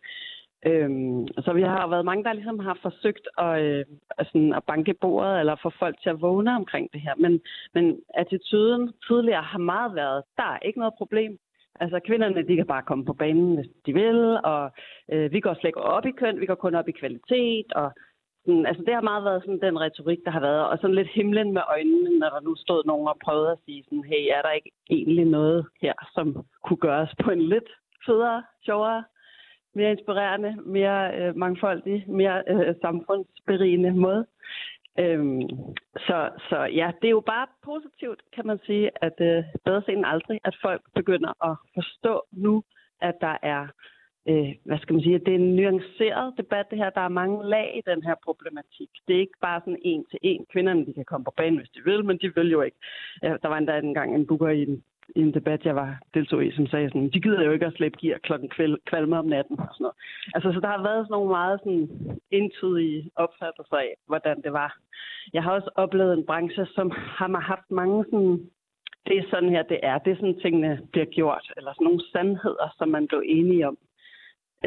[0.67, 3.85] Øhm, så vi har været mange, der ligesom har forsøgt at, øh,
[4.19, 7.15] sådan at banke bordet eller få folk til at vågne omkring det her.
[7.17, 7.41] Men,
[7.73, 11.39] men attituden tidligere har meget været, der er ikke noget problem.
[11.79, 14.71] Altså kvinderne, de kan bare komme på banen, hvis de vil, og
[15.11, 17.91] øh, vi går slet ikke op i køn, vi går kun op i kvalitet, og
[18.45, 21.07] sådan, altså det har meget været sådan den retorik, der har været, og sådan lidt
[21.07, 24.41] himlen med øjnene, når der nu stod nogen og prøvede at sige sådan, hey, er
[24.41, 27.69] der ikke egentlig noget her, som kunne gøres på en lidt
[28.05, 29.03] federe, sjovere,
[29.75, 34.25] mere inspirerende, mere øh, mangfoldig, mere øh, samfundsberigende måde.
[34.99, 35.41] Øhm,
[35.97, 39.97] så, så ja, det er jo bare positivt, kan man sige, at øh, bedre sent
[39.97, 42.63] end aldrig, at folk begynder at forstå nu,
[43.01, 43.67] at der er,
[44.29, 46.89] øh, hvad skal man sige, det er en nuanceret debat det her.
[46.89, 48.89] Der er mange lag i den her problematik.
[49.07, 50.45] Det er ikke bare sådan en til en.
[50.51, 52.77] Kvinderne, de kan komme på banen, hvis de vil, men de vil jo ikke.
[53.23, 54.83] Øh, der var endda engang en booker i en
[55.15, 57.73] i en debat, jeg var deltog i, som sagde sådan, de gider jo ikke at
[57.73, 59.97] slæbe gear klokken kvæl, kvalme om natten og sådan noget.
[60.35, 61.89] Altså, så der har været sådan nogle meget sådan
[62.31, 64.77] entydige opfattelser af, hvordan det var.
[65.33, 68.49] Jeg har også oplevet en branche, som har haft mange sådan,
[69.07, 69.97] det er sådan her, det er.
[69.97, 71.51] Det er sådan, tingene bliver gjort.
[71.57, 73.77] Eller sådan nogle sandheder, som man blev enige om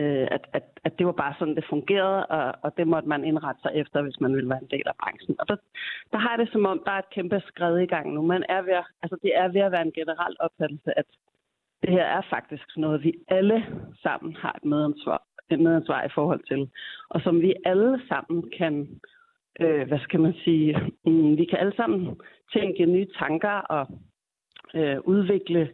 [0.00, 3.24] øh, at, at, at det var bare sådan, det fungerede, og, og det måtte man
[3.24, 5.36] indrette sig efter, hvis man ville være en del af branchen.
[5.40, 5.56] Og der,
[6.12, 8.22] der har jeg det som om, der er et kæmpe skred i gang nu.
[8.22, 11.04] Man er ved, altså det er ved at være en generel opfattelse, at
[11.82, 13.66] det her er faktisk noget, vi alle
[14.02, 16.70] sammen har et medansvar, et medansvar i forhold til,
[17.08, 19.00] og som vi alle sammen kan,
[19.60, 22.20] øh, hvad skal man sige, mm, vi kan alle sammen
[22.52, 23.86] tænke nye tanker og
[24.74, 25.70] øh, udvikle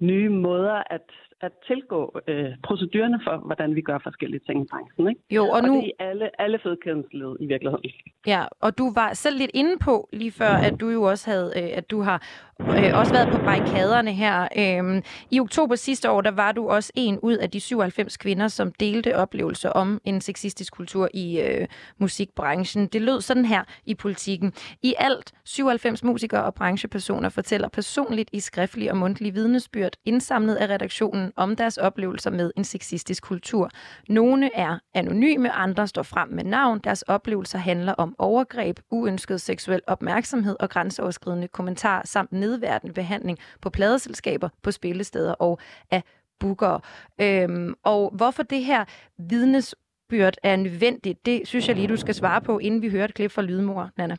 [0.00, 1.10] nye måder at
[1.40, 5.08] at tilgå øh, procedurerne for, hvordan vi gør forskellige ting i branchen.
[5.08, 5.20] Ikke?
[5.30, 5.74] Jo, og, og nu...
[5.74, 7.06] det er alle, alle fødekædens
[7.40, 7.90] i virkeligheden.
[8.26, 11.52] Ja, og du var selv lidt inde på lige før, at du jo også havde,
[11.56, 12.22] øh, at du har
[12.60, 14.48] øh, også været på barrikaderne her.
[14.58, 18.48] Øh, I oktober sidste år, der var du også en ud af de 97 kvinder,
[18.48, 21.66] som delte oplevelser om en sexistisk kultur i øh,
[21.98, 22.86] musikbranchen.
[22.86, 24.52] Det lød sådan her i politikken.
[24.82, 30.68] I alt 97 musikere og branchepersoner fortæller personligt i skriftlige og mundtlige vidnesbyrd, indsamlet af
[30.68, 33.70] redaktionen information om deres oplevelser med en sexistisk kultur.
[34.08, 36.80] Nogle er anonyme, andre står frem med navn.
[36.84, 43.70] Deres oplevelser handler om overgreb, uønsket seksuel opmærksomhed og grænseoverskridende kommentarer samt nedværdende behandling på
[43.70, 45.58] pladeselskaber, på spillesteder og
[45.90, 46.02] af
[46.40, 46.80] bookere.
[47.20, 48.84] Øhm, og hvorfor det her
[49.18, 53.14] vidnesbyrd er nødvendigt, det synes jeg lige, du skal svare på, inden vi hører et
[53.14, 54.16] klip fra Lydmor, Nana.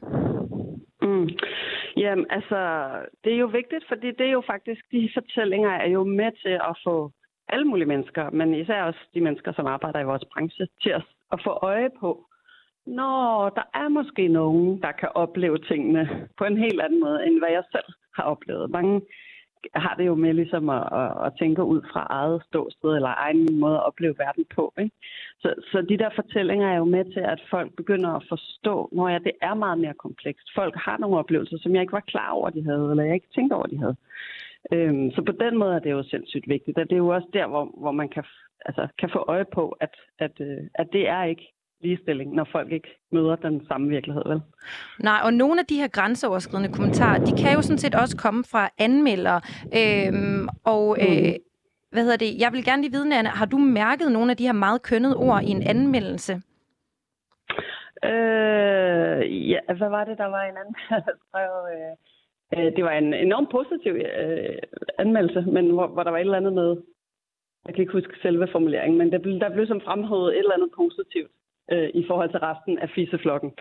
[1.02, 1.30] Mm.
[2.00, 2.60] Jamen, altså,
[3.24, 6.56] det er jo vigtigt, fordi det er jo faktisk, de fortællinger er jo med til
[6.70, 7.12] at få
[7.50, 11.04] alle mulige mennesker, men især også de mennesker, som arbejder i vores branche, til at,
[11.32, 12.26] at få øje på,
[12.86, 17.40] når der er måske nogen, der kan opleve tingene på en helt anden måde, end
[17.40, 18.70] hvad jeg selv har oplevet.
[18.70, 19.02] Mange
[19.76, 23.60] har det jo med ligesom at, at, at tænke ud fra eget ståsted eller egen
[23.60, 24.74] måde at opleve verden på.
[24.80, 24.96] Ikke?
[25.40, 29.10] Så, så de der fortællinger er jo med til, at folk begynder at forstå, når
[29.10, 30.48] ja, det er meget mere komplekst.
[30.56, 33.34] Folk har nogle oplevelser, som jeg ikke var klar over, de havde, eller jeg ikke
[33.36, 33.96] tænkte over, de havde.
[34.74, 37.28] Øhm, så på den måde er det jo sindssygt vigtigt, og det er jo også
[37.34, 38.24] der, hvor, hvor man kan,
[38.66, 42.72] altså, kan få øje på, at, at, øh, at det er ikke ligestilling, når folk
[42.72, 44.42] ikke møder den samme virkelighed, vel?
[45.00, 48.44] Nej, og nogle af de her grænseoverskridende kommentarer, de kan jo sådan set også komme
[48.52, 49.42] fra anmeldere.
[49.80, 51.38] Øhm, og øh, mm.
[51.92, 52.42] hvad hedder det?
[52.42, 55.16] Jeg vil gerne lige vide, Anna, har du mærket nogle af de her meget kønnede
[55.16, 56.34] ord i en anmeldelse?
[58.06, 60.76] Øh, ja, hvad var det, der var en anden,
[61.08, 61.52] der skrev...
[61.74, 61.94] Øh,
[62.56, 64.58] øh, det var en enormt positiv øh,
[64.98, 66.70] anmeldelse, men hvor, hvor der var et eller andet med,
[67.66, 70.54] jeg kan ikke huske selve formuleringen, men der blev, der blev som fremhævet et eller
[70.54, 71.32] andet positivt
[71.72, 73.52] øh, i forhold til resten af fiseflokken.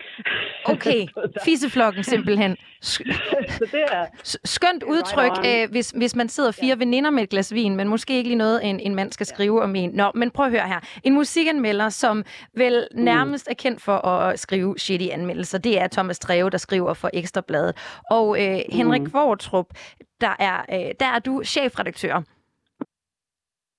[0.65, 1.07] Okay,
[1.45, 2.57] fiseflokken simpelthen.
[2.81, 4.05] så det er...
[4.43, 6.75] Skønt udtryk, øh, hvis, hvis man sidder fire ja.
[6.75, 9.61] veninder med et glas vin, men måske ikke lige noget, en, en mand skal skrive
[9.61, 9.89] om en.
[9.89, 10.79] Nå, men prøv at høre her.
[11.03, 13.01] En musikanmelder, som vel mm.
[13.01, 17.09] nærmest er kendt for at skrive shitty anmeldelser, det er Thomas Treve, der skriver for
[17.13, 18.01] Ekstrabladet.
[18.11, 19.13] Og øh, Henrik mm.
[19.13, 19.65] Vortrup,
[20.21, 22.21] der er, øh, der er du chefredaktør.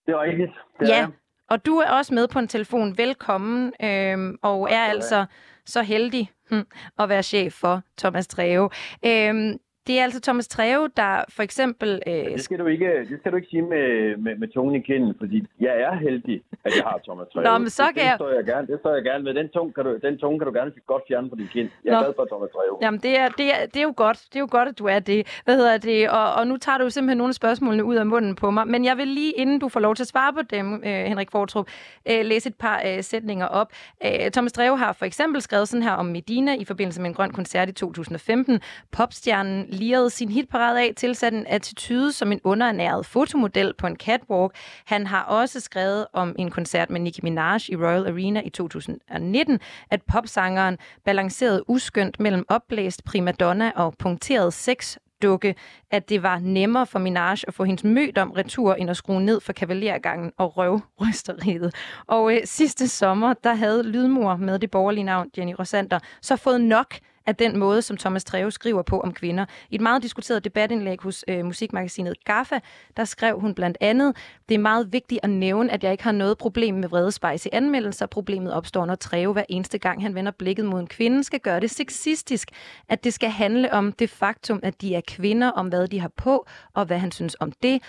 [0.06, 0.88] Det var ikke det.
[0.88, 1.06] Ja,
[1.50, 2.98] og du er også med på en telefon.
[2.98, 5.24] Velkommen, øhm, og er altså
[5.66, 6.66] så heldig hm,
[6.98, 8.70] at være chef for Thomas Treve.
[9.06, 9.58] Øhm,
[9.90, 12.02] det er altså Thomas Treve, der for eksempel...
[12.06, 12.12] Øh...
[12.12, 15.14] Det, skal du ikke, det skal du ikke sige med, med, med tungen i kinden,
[15.18, 17.44] fordi jeg er heldig, at jeg har Thomas Treve.
[17.44, 18.10] Nå, men så kan det, jeg...
[18.10, 19.34] Det står jeg gerne, det står jeg gerne med.
[19.34, 21.68] Den tunge kan du, den tunge kan du gerne godt fjerne på din kind.
[21.84, 22.02] Jeg er Nå.
[22.02, 22.76] glad for Thomas Treve.
[22.82, 24.18] Jamen, det er, det, er, det er jo godt.
[24.30, 25.40] Det er jo godt, at du er det.
[25.44, 26.10] Hvad hedder det?
[26.10, 28.68] Og, og nu tager du simpelthen nogle af spørgsmålene ud af munden på mig.
[28.68, 31.30] Men jeg vil lige, inden du får lov til at svare på dem, øh, Henrik
[31.30, 31.66] Fortrup,
[32.10, 33.68] øh, læse et par øh, sætninger op.
[34.04, 37.14] Øh, Thomas Treve har for eksempel skrevet sådan her om Medina i forbindelse med en
[37.14, 38.60] grøn koncert i 2015.
[38.92, 44.54] Popstjernen lirede sin hitparade af tilsat en attitude som en underernæret fotomodel på en catwalk.
[44.84, 49.60] Han har også skrevet om en koncert med Nicki Minaj i Royal Arena i 2019,
[49.90, 55.54] at popsangeren balancerede uskyndt mellem opblæst primadonna og punkteret sex dukke,
[55.90, 59.40] at det var nemmere for Minaj at få hendes mødom retur, end at skrue ned
[59.40, 61.74] for kavalergangen og røvrysteriet.
[62.06, 66.60] Og øh, sidste sommer, der havde lydmor med det borgerlige navn Jenny Rosander så fået
[66.60, 66.94] nok
[67.26, 69.44] af den måde, som Thomas Treve skriver på om kvinder.
[69.70, 72.58] I et meget diskuteret debatindlæg hos øh, musikmagasinet GAFFA,
[72.96, 74.16] der skrev hun blandt andet,
[74.48, 77.48] det er meget vigtigt at nævne, at jeg ikke har noget problem med vredespejs i
[77.52, 78.06] anmeldelser.
[78.06, 81.60] Problemet opstår, når Treve hver eneste gang, han vender blikket mod en kvinde, skal gøre
[81.60, 82.50] det sexistisk.
[82.88, 86.10] At det skal handle om det faktum, at de er kvinder, om hvad de har
[86.16, 87.82] på, og hvad han synes om det.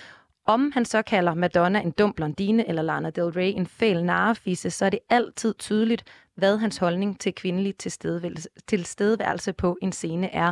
[0.46, 4.70] Om han så kalder Madonna en dum blondine eller Lana Del Rey en fæl narefisse,
[4.70, 6.04] så er det altid tydeligt,
[6.36, 10.52] hvad hans holdning til kvindelig tilstedeværelse, tilstedeværelse på en scene er.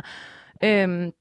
[0.64, 1.12] Øhm,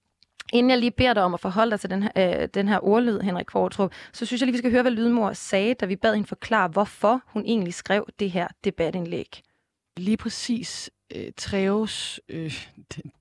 [0.54, 2.80] Inden jeg lige beder dig om at forholde dig til den her, øh, den her
[2.84, 5.96] ordlyd, Henrik Kvartrup, så synes jeg lige, vi skal høre, hvad Lydmor sagde, da vi
[5.96, 9.42] bad hende forklare, hvorfor hun egentlig skrev det her debatindlæg.
[9.98, 12.68] Lige præcis øh, Treves øh,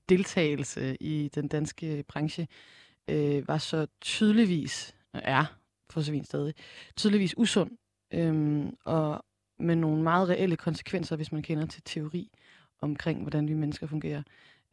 [0.09, 2.47] deltagelse i den danske branche
[3.09, 5.45] øh, var så tydeligvis, er
[5.89, 6.53] for så vidt stadig,
[6.95, 7.71] tydeligvis usund.
[8.13, 9.25] Øhm, og
[9.59, 12.31] med nogle meget reelle konsekvenser, hvis man kender til teori
[12.81, 14.23] omkring, hvordan vi mennesker fungerer.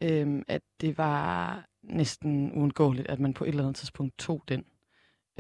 [0.01, 4.65] Øhm, at det var næsten uundgåeligt, at man på et eller andet tidspunkt tog den.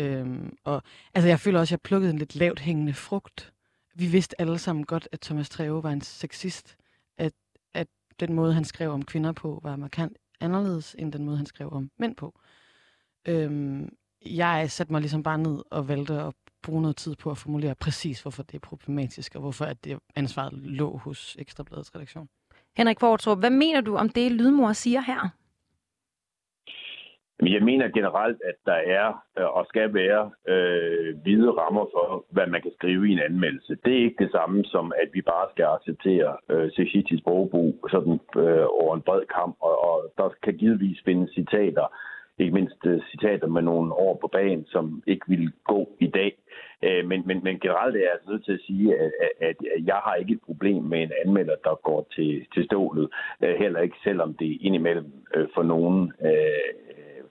[0.00, 0.82] Øhm, og
[1.14, 3.52] altså, jeg føler også, at jeg plukkede en lidt lavt hængende frugt.
[3.94, 6.76] Vi vidste alle sammen godt, at Thomas Treve var en sexist.
[7.18, 7.32] At,
[7.74, 7.86] at
[8.20, 11.72] den måde, han skrev om kvinder på, var markant anderledes, end den måde, han skrev
[11.72, 12.40] om mænd på.
[13.28, 13.88] Øhm,
[14.26, 16.34] jeg satte mig ligesom bare ned og valgte at
[16.66, 19.98] bruge noget tid på at formulere præcis, hvorfor det er problematisk, og hvorfor at det
[20.16, 22.28] ansvaret lå hos Ekstrabladets redaktion.
[22.76, 25.20] Henrik Fortrup, hvad mener du om det, Lydmor siger her?
[27.42, 29.06] Jeg mener generelt, at der er
[29.38, 33.76] øh, og skal være øh, hvide rammer for, hvad man kan skrive i en anmeldelse.
[33.84, 38.20] Det er ikke det samme som, at vi bare skal acceptere øh, sexistisk sprogbrug sådan,
[38.36, 41.86] øh, over en bred kamp, og, og der kan givetvis findes citater
[42.38, 46.32] ikke mindst øh, citater med nogle år på banen, som ikke ville gå i dag.
[46.82, 49.10] Øh, men, men, men generelt er jeg altså nødt til at sige, at,
[49.40, 49.56] at,
[49.86, 53.08] jeg har ikke et problem med en anmelder, der går til, til stålet.
[53.42, 55.12] Øh, heller ikke, selvom det indimellem
[55.54, 56.12] for nogen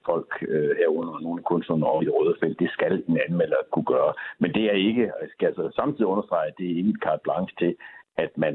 [0.06, 2.60] folk uh, herunder nogle kunstnere over i det røde felt.
[2.60, 4.14] Det skal en anmelder kunne gøre.
[4.40, 7.24] Men det er ikke, jeg skal altså samtidig understrege, at det er ikke et carte
[7.24, 7.76] blanche til,
[8.18, 8.54] at man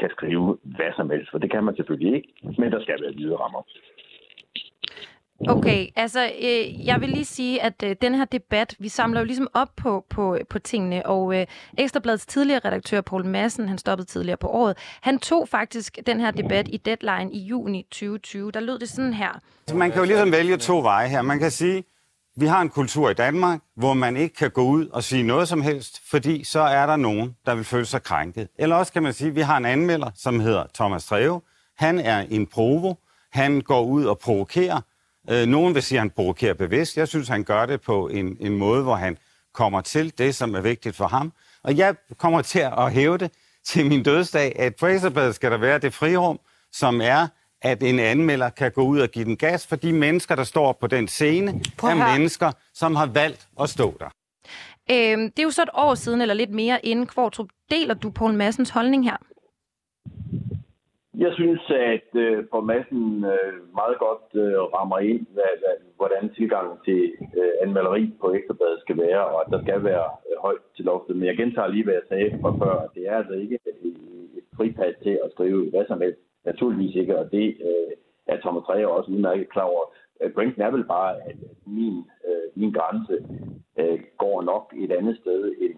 [0.00, 3.12] kan skrive hvad som helst, for det kan man selvfølgelig ikke, men der skal være
[3.12, 3.62] hvide rammer.
[5.48, 9.24] Okay, altså øh, jeg vil lige sige, at øh, den her debat, vi samler jo
[9.26, 11.46] ligesom op på, på, på tingene, og øh,
[11.78, 16.30] Ekstrabladets tidligere redaktør, Poul Madsen, han stoppede tidligere på året, han tog faktisk den her
[16.30, 18.50] debat i Deadline i juni 2020.
[18.50, 19.40] Der lød det sådan her.
[19.74, 21.22] Man kan jo ligesom vælge to veje her.
[21.22, 21.84] Man kan sige,
[22.36, 25.48] vi har en kultur i Danmark, hvor man ikke kan gå ud og sige noget
[25.48, 28.48] som helst, fordi så er der nogen, der vil føle sig krænket.
[28.58, 31.40] Eller også kan man sige, at vi har en anmelder, som hedder Thomas Treve.
[31.76, 32.94] Han er en provo.
[33.32, 34.80] Han går ud og provokerer.
[35.30, 36.96] Øh, nogen vil sige, at han provokerer bevidst.
[36.96, 39.18] Jeg synes, han gør det på en, en måde, hvor han
[39.54, 41.32] kommer til det, som er vigtigt for ham.
[41.62, 43.30] Og jeg kommer til at hæve det
[43.64, 46.40] til min dødsdag, at på Ekstrabladet skal der være det frirum,
[46.72, 47.26] som er,
[47.62, 50.72] at en anmelder kan gå ud og give den gas, for de mennesker, der står
[50.72, 54.08] på den scene, er mennesker, som har valgt at stå der.
[54.90, 57.48] Øhm, det er jo så et år siden, eller lidt mere inden Kvartrup.
[57.70, 59.16] Deler du Poul Massens holdning her?
[61.24, 66.34] Jeg synes, at øh, for massen øh, meget godt øh, rammer ind, hvad, hvad, hvordan
[66.34, 67.02] tilgangen til
[67.38, 71.16] øh, anmelderi på Ekstrabladet skal være, og at der skal være øh, højt til loftet.
[71.16, 73.96] Men jeg gentager lige, hvad jeg sagde fra før, det er altså ikke et,
[74.38, 76.20] et fripas til at skrive hvad som helst.
[76.44, 77.92] Naturligvis ikke, og det øh,
[78.26, 79.84] er Thomas Træer også udmærket klar over.
[80.20, 81.96] Øh, pointen er vel bare, at min,
[82.28, 83.16] øh, min grænse
[83.80, 85.74] øh, går nok et andet sted end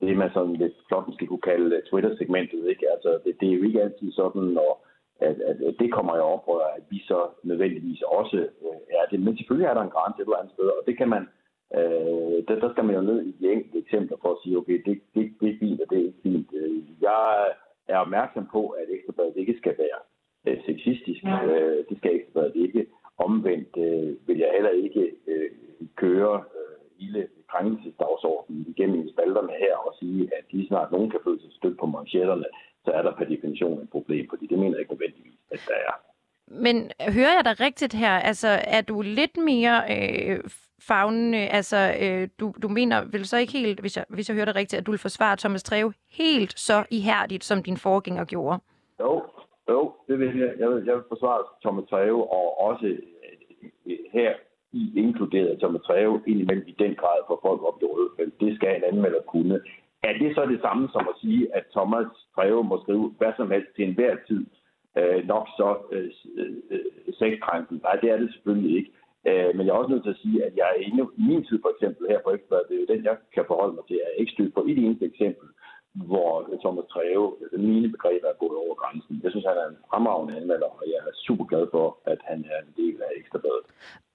[0.00, 2.68] det, man sådan lidt flot måske kunne kalde øh, Twitter-segmentet.
[2.68, 2.84] Ikke?
[2.94, 4.86] Altså, det, det er jo ikke altid sådan, når
[5.20, 9.20] at, at, at det kommer jeg oprør, at vi så nødvendigvis også øh, er det.
[9.20, 11.24] Men selvfølgelig er der en grænse et eller andet sted, og det kan man,
[11.76, 14.82] øh, der, der skal man jo ned i de enkelte eksempler for at sige, okay,
[14.86, 16.48] det, det, det er fint, og det er ikke fint.
[16.60, 17.20] Øh, jeg
[17.88, 20.00] er opmærksom på, at Ekstrabladet ikke skal være
[20.46, 21.22] øh, sexistisk.
[21.24, 21.44] Ja.
[21.44, 22.86] Øh, det skal Ekstrabladet ikke.
[23.18, 25.50] Omvendt øh, vil jeg heller ikke øh,
[25.96, 31.40] køre øh, hele krænkelsesdagsordenen igennem spalterne her og sige, at lige snart nogen kan føle
[31.40, 32.44] sig stødt på manchetterne,
[32.84, 35.78] så er der per definition et problem, fordi det mener jeg ikke nødvendigvis, at der
[35.88, 35.94] er.
[36.66, 38.14] Men hører jeg dig rigtigt her?
[38.30, 40.40] Altså, er du lidt mere øh,
[40.88, 41.38] fagnende?
[41.38, 44.56] Altså, øh, du, du mener vel så ikke helt, hvis jeg, hvis jeg hører dig
[44.56, 48.58] rigtigt, at du vil forsvare Thomas Treve helt så ihærdigt, som din forgænger gjorde?
[49.00, 49.22] Jo,
[49.68, 50.52] jo, det vil jeg.
[50.58, 54.34] Jeg vil, jeg vil forsvare Thomas Treve, og også øh, her
[54.72, 58.32] i inkluderet Thomas træve indimellem i den grad for folk op det.
[58.40, 59.60] Det skal en anmelder kunne.
[60.02, 63.50] Er det så det samme som at sige, at Thomas Treve må skrive hvad som
[63.50, 64.46] helst til enhver tid,
[64.98, 66.10] øh, nok så øh,
[66.70, 66.80] øh,
[67.18, 67.80] sexkrænken?
[67.82, 68.90] Nej, det er det selvfølgelig ikke.
[69.28, 71.44] Øh, men jeg er også nødt til at sige, at jeg er inde i min
[71.44, 73.96] tid for eksempel her på Ekstrabladet, det er jo den, jeg kan forholde mig til,
[74.00, 75.48] Jeg er ikke stødt på et eneste eksempel,
[75.94, 76.32] hvor
[76.64, 79.20] Thomas Treve, mine begreber er gået over grænsen.
[79.22, 82.38] Jeg synes, han er en fremragende anmelder, og jeg er super glad for, at han
[82.52, 83.64] er en del af Ekstrabladet.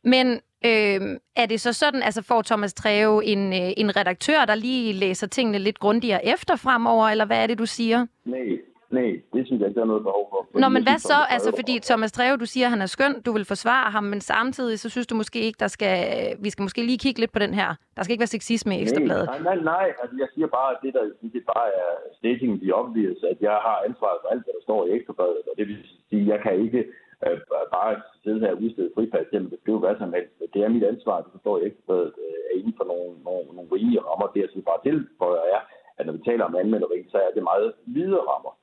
[0.03, 0.28] Men
[0.69, 4.93] øh, er det så sådan, altså får Thomas Treve en, øh, en redaktør, der lige
[4.93, 8.05] læser tingene lidt grundigere efter fremover, eller hvad er det, du siger?
[8.26, 8.59] Nej,
[9.00, 10.39] nej, det synes jeg ikke, der er noget behov for.
[10.64, 11.20] Nå, men hvad så?
[11.36, 14.22] Altså, fordi Thomas Treve, du siger, at han er skøn, du vil forsvare ham, men
[14.34, 15.98] samtidig så synes du måske ikke, der skal,
[16.46, 17.70] vi skal måske lige kigge lidt på den her.
[17.96, 19.26] Der skal ikke være sexisme i Ekstrabladet.
[19.26, 19.88] Nej, nej, nej.
[20.02, 21.04] Altså, jeg siger bare, at det der
[21.36, 24.80] det bare er stating the obvious, at jeg har ansvaret for alt, hvad der står
[24.86, 25.78] i Ekstrabladet, og det vil
[26.10, 26.82] sige, at jeg kan ikke
[27.26, 27.39] øh,
[27.78, 27.91] bare
[28.24, 30.34] sidde her og udstede fripas til at beskrive hvad som helst.
[30.54, 32.12] Det er mit ansvar, det forstår jeg ikke, øh,
[32.58, 34.28] inden for nogle, nogle, nogle rimelige rammer.
[34.34, 35.62] Det, jeg synes bare til, for er,
[35.98, 38.54] at når vi taler om anmelderi, så er det meget videre rammer.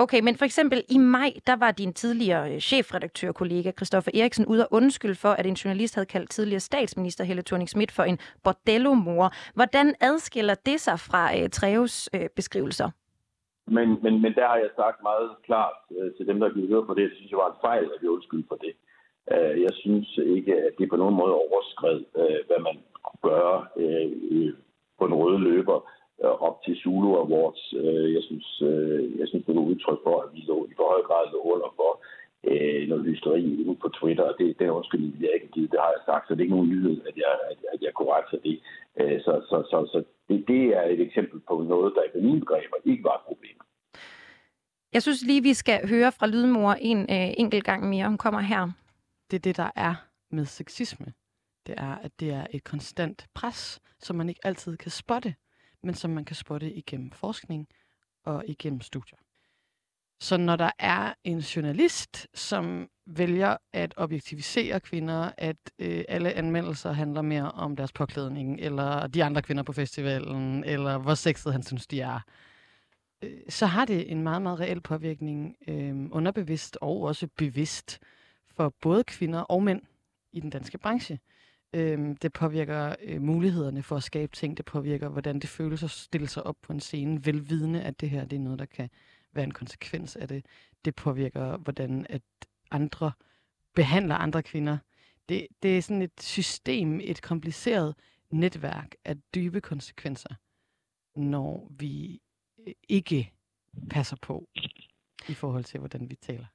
[0.00, 4.46] Okay, men for eksempel i maj, der var din tidligere øh, chefredaktør chefredaktørkollega Christoffer Eriksen
[4.46, 8.02] ude at undskylde for, at en journalist havde kaldt tidligere statsminister Helle thorning Schmidt for
[8.02, 9.32] en bordello-mor.
[9.54, 12.90] Hvordan adskiller det sig fra uh, Treves uh, beskrivelser?
[13.66, 16.86] Men, men, men der har jeg sagt meget klart uh, til dem, der givet høre
[16.86, 18.72] på det, jeg synes, det var en fejl, at vi undskyld for det.
[19.32, 23.56] Uh, jeg synes ikke, at det på nogen måde overskred, uh, hvad man kunne gøre
[23.76, 24.52] uh,
[24.98, 25.78] på en røde løber
[26.24, 27.72] op til Zulu Awards.
[28.16, 28.62] Jeg synes,
[29.18, 31.70] jeg synes det var udtryk for, at vi lå i for høj grad lå under
[31.76, 31.92] for
[32.50, 35.68] øh, noget hysteri inde på Twitter, og det, den undskyldning vil jeg ikke give.
[35.72, 37.92] Det har jeg sagt, så det er ikke nogen nyhed, at jeg, at, at jeg
[37.94, 38.56] korrekter det.
[39.24, 39.98] Så, så, så, så
[40.28, 43.58] det, det er et eksempel på noget, der i mine begreber ikke var et problem.
[44.92, 48.08] Jeg synes lige, vi skal høre fra Lydmor en øh, enkelt gang mere.
[48.08, 48.70] Hun kommer her.
[49.30, 49.94] Det er det, der er
[50.30, 51.06] med sexisme.
[51.66, 55.34] Det er, at det er et konstant pres, som man ikke altid kan spotte
[55.82, 57.68] men som man kan spotte igennem forskning
[58.24, 59.18] og igennem studier.
[60.20, 66.92] Så når der er en journalist, som vælger at objektivisere kvinder, at øh, alle anmeldelser
[66.92, 71.62] handler mere om deres påklædning, eller de andre kvinder på festivalen, eller hvor sexet han
[71.62, 72.20] synes, de er,
[73.22, 77.98] øh, så har det en meget, meget reel påvirkning, øh, underbevidst og også bevidst,
[78.56, 79.82] for både kvinder og mænd
[80.32, 81.18] i den danske branche.
[81.72, 84.56] Øhm, det påvirker øh, mulighederne for at skabe ting.
[84.56, 88.10] Det påvirker, hvordan det føles at stille sig op på en scene, velvidende, at det
[88.10, 88.90] her det er noget, der kan
[89.32, 90.46] være en konsekvens af det.
[90.84, 92.22] Det påvirker, hvordan at
[92.70, 93.12] andre
[93.74, 94.78] behandler andre kvinder.
[95.28, 97.94] Det, det er sådan et system, et kompliceret
[98.30, 100.34] netværk af dybe konsekvenser,
[101.16, 102.20] når vi
[102.66, 103.32] øh, ikke
[103.90, 104.48] passer på
[105.28, 106.46] i forhold til, hvordan vi taler.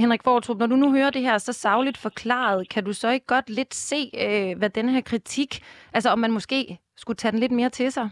[0.00, 3.26] Henrik Fortrup, når du nu hører det her så savligt forklaret, kan du så ikke
[3.26, 5.50] godt lidt se, øh, hvad den her kritik,
[5.92, 8.08] altså om man måske skulle tage den lidt mere til sig?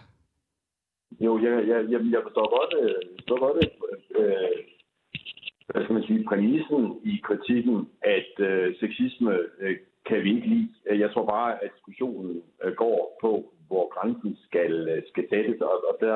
[1.21, 4.59] Jo, jeg, jeg, jeg, jeg forstår godt, øh, forstår godt øh, øh,
[5.69, 9.77] hvad skal man sige, præmissen i kritikken, at øh, sexisme øh,
[10.09, 10.69] kan vi ikke lide.
[11.05, 13.31] Jeg tror bare, at diskussionen øh, går på,
[13.69, 16.15] hvor grænsen skal, øh, skal sættes, og, og der,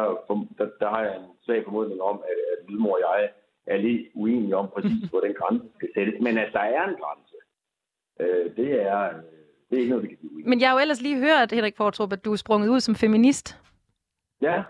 [0.58, 3.30] der, der har jeg en svag formodning om, at, at Lydmor og jeg
[3.66, 6.14] er lidt uenige om præcis, hvor den grænse skal sættes.
[6.20, 7.36] Men at der er en grænse,
[8.20, 9.14] øh, det, er, øh,
[9.70, 11.52] det er ikke noget, vi kan blive uenige Men jeg har jo ellers lige hørt,
[11.52, 13.60] Henrik Fortrup, at du er sprunget ud som feminist.
[14.42, 14.62] Ja.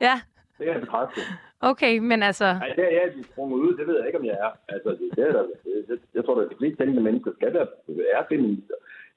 [0.00, 0.20] Ja.
[0.58, 1.24] Det er jeg bekræftet.
[1.60, 2.44] Okay, men altså...
[2.44, 4.50] Nej, det er jeg er sprunget ud, det ved jeg ikke, om jeg er.
[4.68, 5.42] Altså, det, det er der,
[5.88, 7.66] det, jeg tror, at de fleste tænkende mennesker skal være,
[8.14, 8.74] er feminister.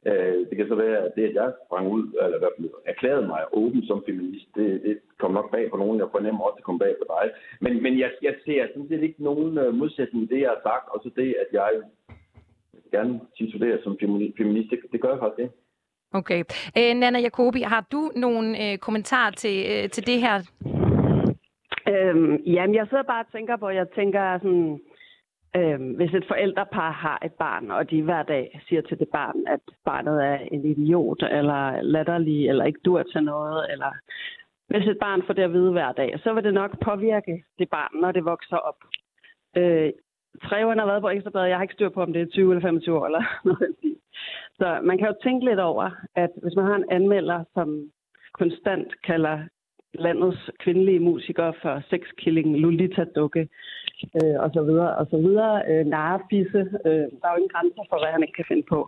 [0.09, 2.69] Øh, det kan så være, at det, at jeg sprang ud, eller i hvert fald
[2.85, 5.99] erklærede mig åben som feminist, det, det kom nok bag på nogen.
[5.99, 7.25] Jeg fornemmer også, at det kom bag på dig.
[7.63, 10.61] Men, men jeg, jeg ser sådan set ikke nogen uh, modsætning i det, jeg har
[10.69, 11.69] sagt, og så det, at jeg
[12.91, 13.97] gerne titulerer som
[14.37, 14.69] feminist.
[14.71, 15.55] Det, det gør jeg faktisk ikke.
[16.13, 16.43] Okay.
[16.75, 20.35] Æ, Nana Jacobi, har du nogle øh, kommentarer til, øh, til det her?
[21.89, 24.79] Øhm, jamen, jeg sidder bare og tænker på, jeg tænker sådan,
[25.57, 29.47] øhm, hvis et forældrepar har et barn, og de hver dag siger til det barn,
[29.47, 33.91] at barnet er en idiot, eller latterlig, eller ikke dur til noget, eller
[34.67, 37.69] hvis et barn får det at vide hver dag, så vil det nok påvirke det
[37.69, 38.79] barn, når det vokser op.
[39.57, 39.91] Øh,
[40.43, 41.49] tre år har været på Ekstrabladet.
[41.49, 43.75] Jeg har ikke styr på, om det er 20 eller 25 år eller noget.
[44.55, 47.91] Så man kan jo tænke lidt over, at hvis man har en anmelder, som
[48.33, 49.39] konstant kalder
[49.93, 53.47] landets kvindelige musikere for sexkilling, Lolita-dukke,
[54.17, 55.55] øh, og så videre, og så videre.
[55.69, 56.61] Øh, narefisse.
[56.87, 58.79] Øh, der er jo ingen grænser for, hvad han ikke kan finde på.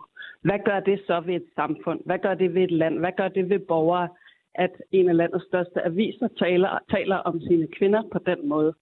[0.46, 2.00] Hvad gør det så ved et samfund?
[2.06, 2.98] Hvad gør det ved et land?
[2.98, 4.08] Hvad gør det ved borgere,
[4.54, 8.72] at en af landets største aviser taler, taler om sine kvinder på den måde?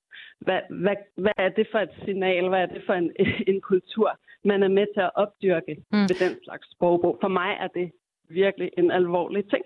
[0.41, 2.49] Hvad, hvad, hvad er det for et signal?
[2.49, 3.11] Hvad er det for en,
[3.53, 4.09] en kultur,
[4.45, 6.07] man er med til at opdyrke mm.
[6.09, 7.19] ved den slags sprogbrug?
[7.21, 7.91] For mig er det
[8.31, 9.65] virkelig en alvorlig ting.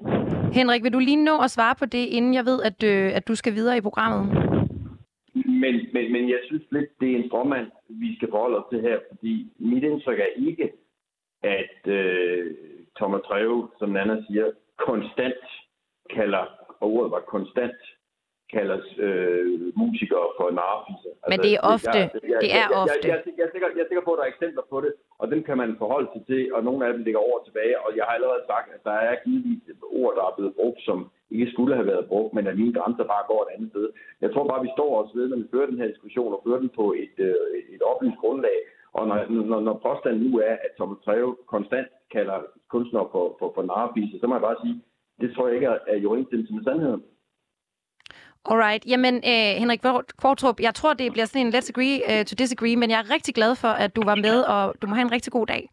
[0.52, 3.28] Henrik, vil du lige nå at svare på det, inden jeg ved, at, øh, at
[3.28, 4.51] du skal videre i programmet?
[5.34, 8.80] Men, men, men jeg synes lidt, det er en drømmand, vi skal forholde os til
[8.80, 10.72] her, fordi mit indtryk er ikke,
[11.42, 12.54] at øh,
[12.96, 15.44] Thomas Treve, som Nana siger, konstant
[16.10, 16.46] kalder,
[16.80, 17.80] og ordet var konstant,
[18.56, 19.44] kaldes øh,
[19.82, 21.12] musikere for narfiser.
[21.12, 21.98] Altså, Men det er ofte.
[21.98, 23.06] Jeg, jeg, det er ofte.
[23.08, 24.78] Jeg, jeg, jeg, jeg, er sikker, jeg er sikker på, at der er eksempler på
[24.84, 27.76] det, og dem kan man forholde sig til, og nogle af dem ligger over tilbage,
[27.84, 29.62] og jeg har allerede sagt, at der er givetvis
[30.00, 30.98] ord, der er blevet brugt, som
[31.34, 33.86] ikke skulle have været brugt, men at mine grænser bare går et andet sted.
[34.24, 36.60] Jeg tror bare, vi står os ved, når vi fører den her diskussion, og fører
[36.64, 38.58] den på et, øh, et oplyst grundlag,
[38.98, 39.18] og når,
[39.50, 42.38] når, når påstanden nu er, at Thomas Treve konstant kalder
[42.74, 44.76] kunstnere for, for, for narfiser, så må jeg bare sige,
[45.20, 47.02] det tror jeg ikke er i overensstemmelse med sandheden.
[48.44, 48.86] Alright.
[48.86, 49.80] Jamen, øh, Henrik
[50.18, 53.10] Kvartrup, jeg tror, det bliver sådan en let's agree uh, to disagree, men jeg er
[53.10, 55.70] rigtig glad for, at du var med, og du må have en rigtig god dag.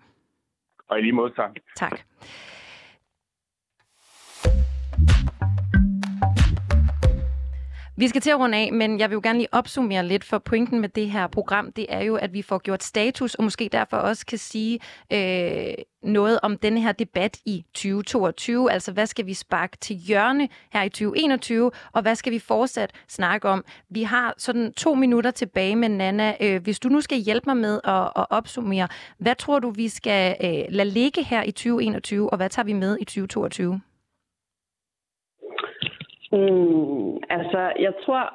[0.90, 1.52] Og i lige måde, tak.
[1.76, 2.00] Tak.
[8.00, 10.38] Vi skal til at runde af, men jeg vil jo gerne lige opsummere lidt, for
[10.38, 13.70] pointen med det her program, det er jo, at vi får gjort status, og måske
[13.72, 14.80] derfor også kan sige
[15.14, 15.74] øh,
[16.04, 18.72] noget om den her debat i 2022.
[18.72, 22.92] Altså, hvad skal vi sparke til hjørne her i 2021, og hvad skal vi fortsat
[23.08, 23.66] snakke om?
[23.90, 26.36] Vi har sådan to minutter tilbage med Nana.
[26.42, 28.88] Øh, hvis du nu skal hjælpe mig med at, at opsummere,
[29.18, 32.74] hvad tror du, vi skal øh, lade ligge her i 2021, og hvad tager vi
[32.74, 33.82] med i 2022?
[36.32, 38.34] Mm, altså, jeg tror,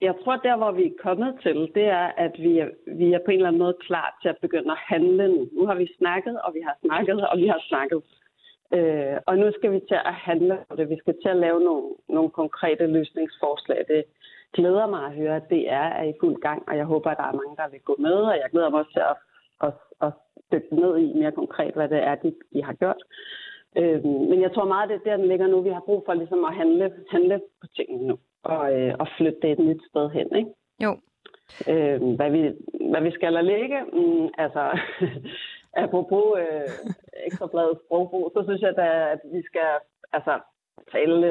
[0.00, 3.18] jeg tror, der hvor vi er kommet til, det er, at vi er, vi er
[3.24, 5.48] på en eller anden måde klar til at begynde at handle nu.
[5.52, 8.02] Nu har vi snakket, og vi har snakket, og vi har snakket.
[8.76, 10.90] Øh, og nu skal vi til at handle på det.
[10.90, 13.84] Vi skal til at lave nogle, nogle konkrete løsningsforslag.
[13.88, 14.04] Det
[14.52, 17.16] glæder mig at høre, at det er, er i fuld gang, og jeg håber, at
[17.16, 19.16] der er mange, der vil gå med, og jeg glæder mig også til at,
[19.66, 19.74] at,
[20.06, 20.12] at
[20.52, 23.02] dykke ned i mere konkret, hvad det er, de, de har gjort.
[23.78, 25.60] Øh, men jeg tror meget, det er der, den ligger nu.
[25.60, 29.38] Vi har brug for ligesom at handle, handle på tingene nu og, øh, og flytte
[29.42, 30.36] det et nyt sted hen.
[30.36, 30.50] Ikke?
[30.84, 30.92] Jo.
[31.68, 32.40] Øh, hvad, vi,
[32.90, 34.78] hvad vi skal ligge, mm, altså
[35.84, 36.68] apropos øh,
[37.26, 39.70] ekstrabladet sprogbrug, så synes jeg da, at vi skal
[40.12, 40.38] altså,
[40.92, 41.30] tale,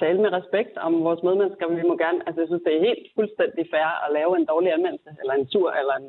[0.00, 1.74] tale med respekt om vores medmennesker.
[1.80, 4.72] Vi må gerne, altså jeg synes, det er helt fuldstændig fair at lave en dårlig
[4.72, 6.08] anmeldelse, eller en tur, eller en,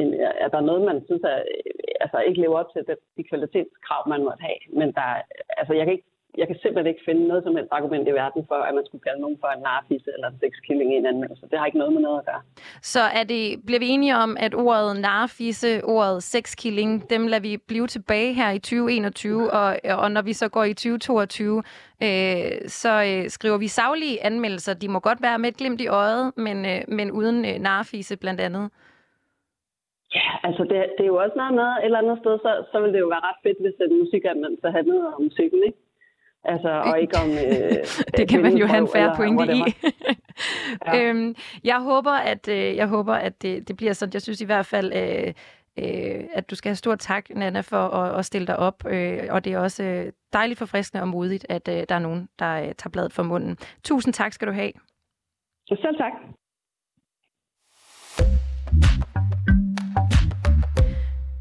[0.00, 0.08] en,
[0.44, 1.38] er der noget, man synes er,
[2.04, 4.60] altså ikke lever op til det, de kvalitetskrav, man måtte have.
[4.78, 5.08] Men der,
[5.58, 8.44] altså jeg kan ikke jeg kan simpelthen ikke finde noget som helst argument i verden
[8.48, 11.46] for, at man skulle kalde nogen for en narfisse eller en sexkilling i en anmeldelse.
[11.50, 12.42] Det har ikke noget med noget at gøre.
[12.82, 17.56] Så er det, bliver vi enige om, at ordet narfisse, ordet sexkilling, dem lader vi
[17.68, 21.62] blive tilbage her i 2021, og, og når vi så går i 2022,
[22.02, 24.74] øh, så øh, skriver vi savlige anmeldelser.
[24.74, 28.16] De må godt være med et glimt i øjet, men, øh, men uden øh, narfisse
[28.16, 28.70] blandt andet.
[30.14, 32.76] Ja, altså det, det er jo også noget med, et eller andet sted, så, så
[32.82, 35.81] vil det jo være ret fedt, hvis en musikanmeldelse handlede om musikken, ikke?
[36.44, 37.30] Altså, og ikke om...
[37.30, 37.84] Øh,
[38.18, 39.62] det kan man jo have en færre pointe i.
[40.86, 41.02] ja.
[41.02, 41.34] øhm,
[41.64, 44.12] jeg håber, at, øh, jeg håber, at det, det bliver sådan.
[44.14, 45.32] Jeg synes i hvert fald, øh,
[45.78, 48.86] øh, at du skal have stor tak, Nana, for at, at stille dig op.
[48.86, 52.28] Øh, og det er også øh, dejligt forfriskende og modigt, at øh, der er nogen,
[52.38, 53.56] der øh, tager bladet for munden.
[53.84, 54.72] Tusind tak skal du have.
[55.68, 56.12] Selv tak.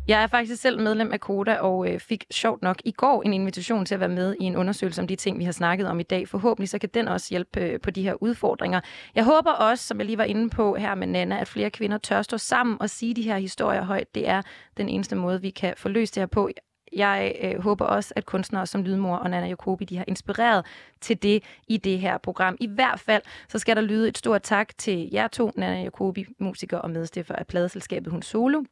[0.08, 3.34] Jeg er faktisk selv medlem af Koda og øh, fik sjovt nok i går en
[3.34, 6.00] invitation til at være med i en undersøgelse om de ting, vi har snakket om
[6.00, 6.28] i dag.
[6.28, 8.82] Forhåbentlig så kan den også hjælpe øh, på de her udfordringer.
[9.16, 11.98] Jeg håber også, som jeg lige var inde på her med Nana, at flere kvinder
[11.98, 14.16] tør stå sammen og sige de her historier højt.
[14.16, 14.42] Det er
[14.78, 16.50] den eneste måde, vi kan få løst det her på.
[16.94, 20.66] Jeg øh, håber også, at kunstnere som Lydmor og Nana Jacobi, de har inspireret
[21.02, 22.58] til det i det her program.
[22.60, 26.26] I hvert fald, så skal der lyde et stort tak til jer to, Nana Jacobi,
[26.40, 28.64] musiker og medstifter af pladeselskabet Hun Solo,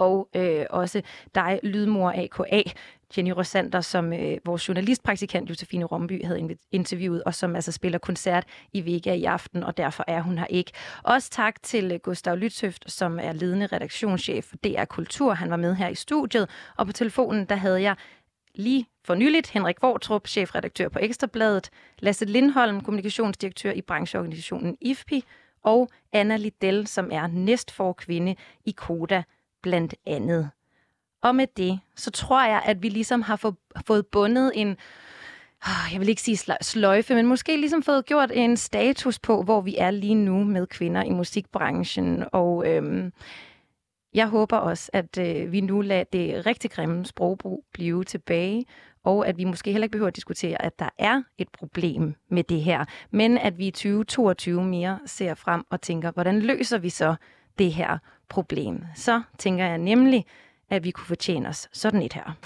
[0.00, 1.02] og øh, også
[1.34, 2.62] dig, Lydmor AKA,
[3.16, 8.44] Jenny Rosander, som øh, vores journalistpraktikant Josefine Romby havde interviewet, og som altså spiller koncert
[8.72, 10.72] i Vega i aften, og derfor er hun her ikke.
[11.02, 15.32] Også tak til øh, Gustav Lytøft, som er ledende redaktionschef for DR Kultur.
[15.32, 17.96] Han var med her i studiet, og på telefonen, der havde jeg
[18.54, 25.24] lige for nyligt Henrik Vortrup, chefredaktør på Ekstrabladet, Lasse Lindholm, kommunikationsdirektør i brancheorganisationen IFPI,
[25.62, 29.22] og Anna Liddell, som er næstforkvinde i Koda
[29.62, 30.50] blandt andet.
[31.22, 33.54] Og med det, så tror jeg, at vi ligesom har få,
[33.86, 34.76] fået bundet en,
[35.92, 39.76] jeg vil ikke sige sløjfe, men måske ligesom fået gjort en status på, hvor vi
[39.78, 42.24] er lige nu med kvinder i musikbranchen.
[42.32, 43.12] Og øhm,
[44.14, 48.64] jeg håber også, at øh, vi nu lader det rigtig grimme sprogbrug blive tilbage,
[49.04, 52.44] og at vi måske heller ikke behøver at diskutere, at der er et problem med
[52.44, 56.88] det her, men at vi i 2022 mere ser frem og tænker, hvordan løser vi
[56.88, 57.14] så
[57.58, 57.98] det her
[58.30, 58.84] problem.
[58.94, 60.26] Så tænker jeg nemlig,
[60.70, 62.36] at vi kunne fortjene os sådan et her.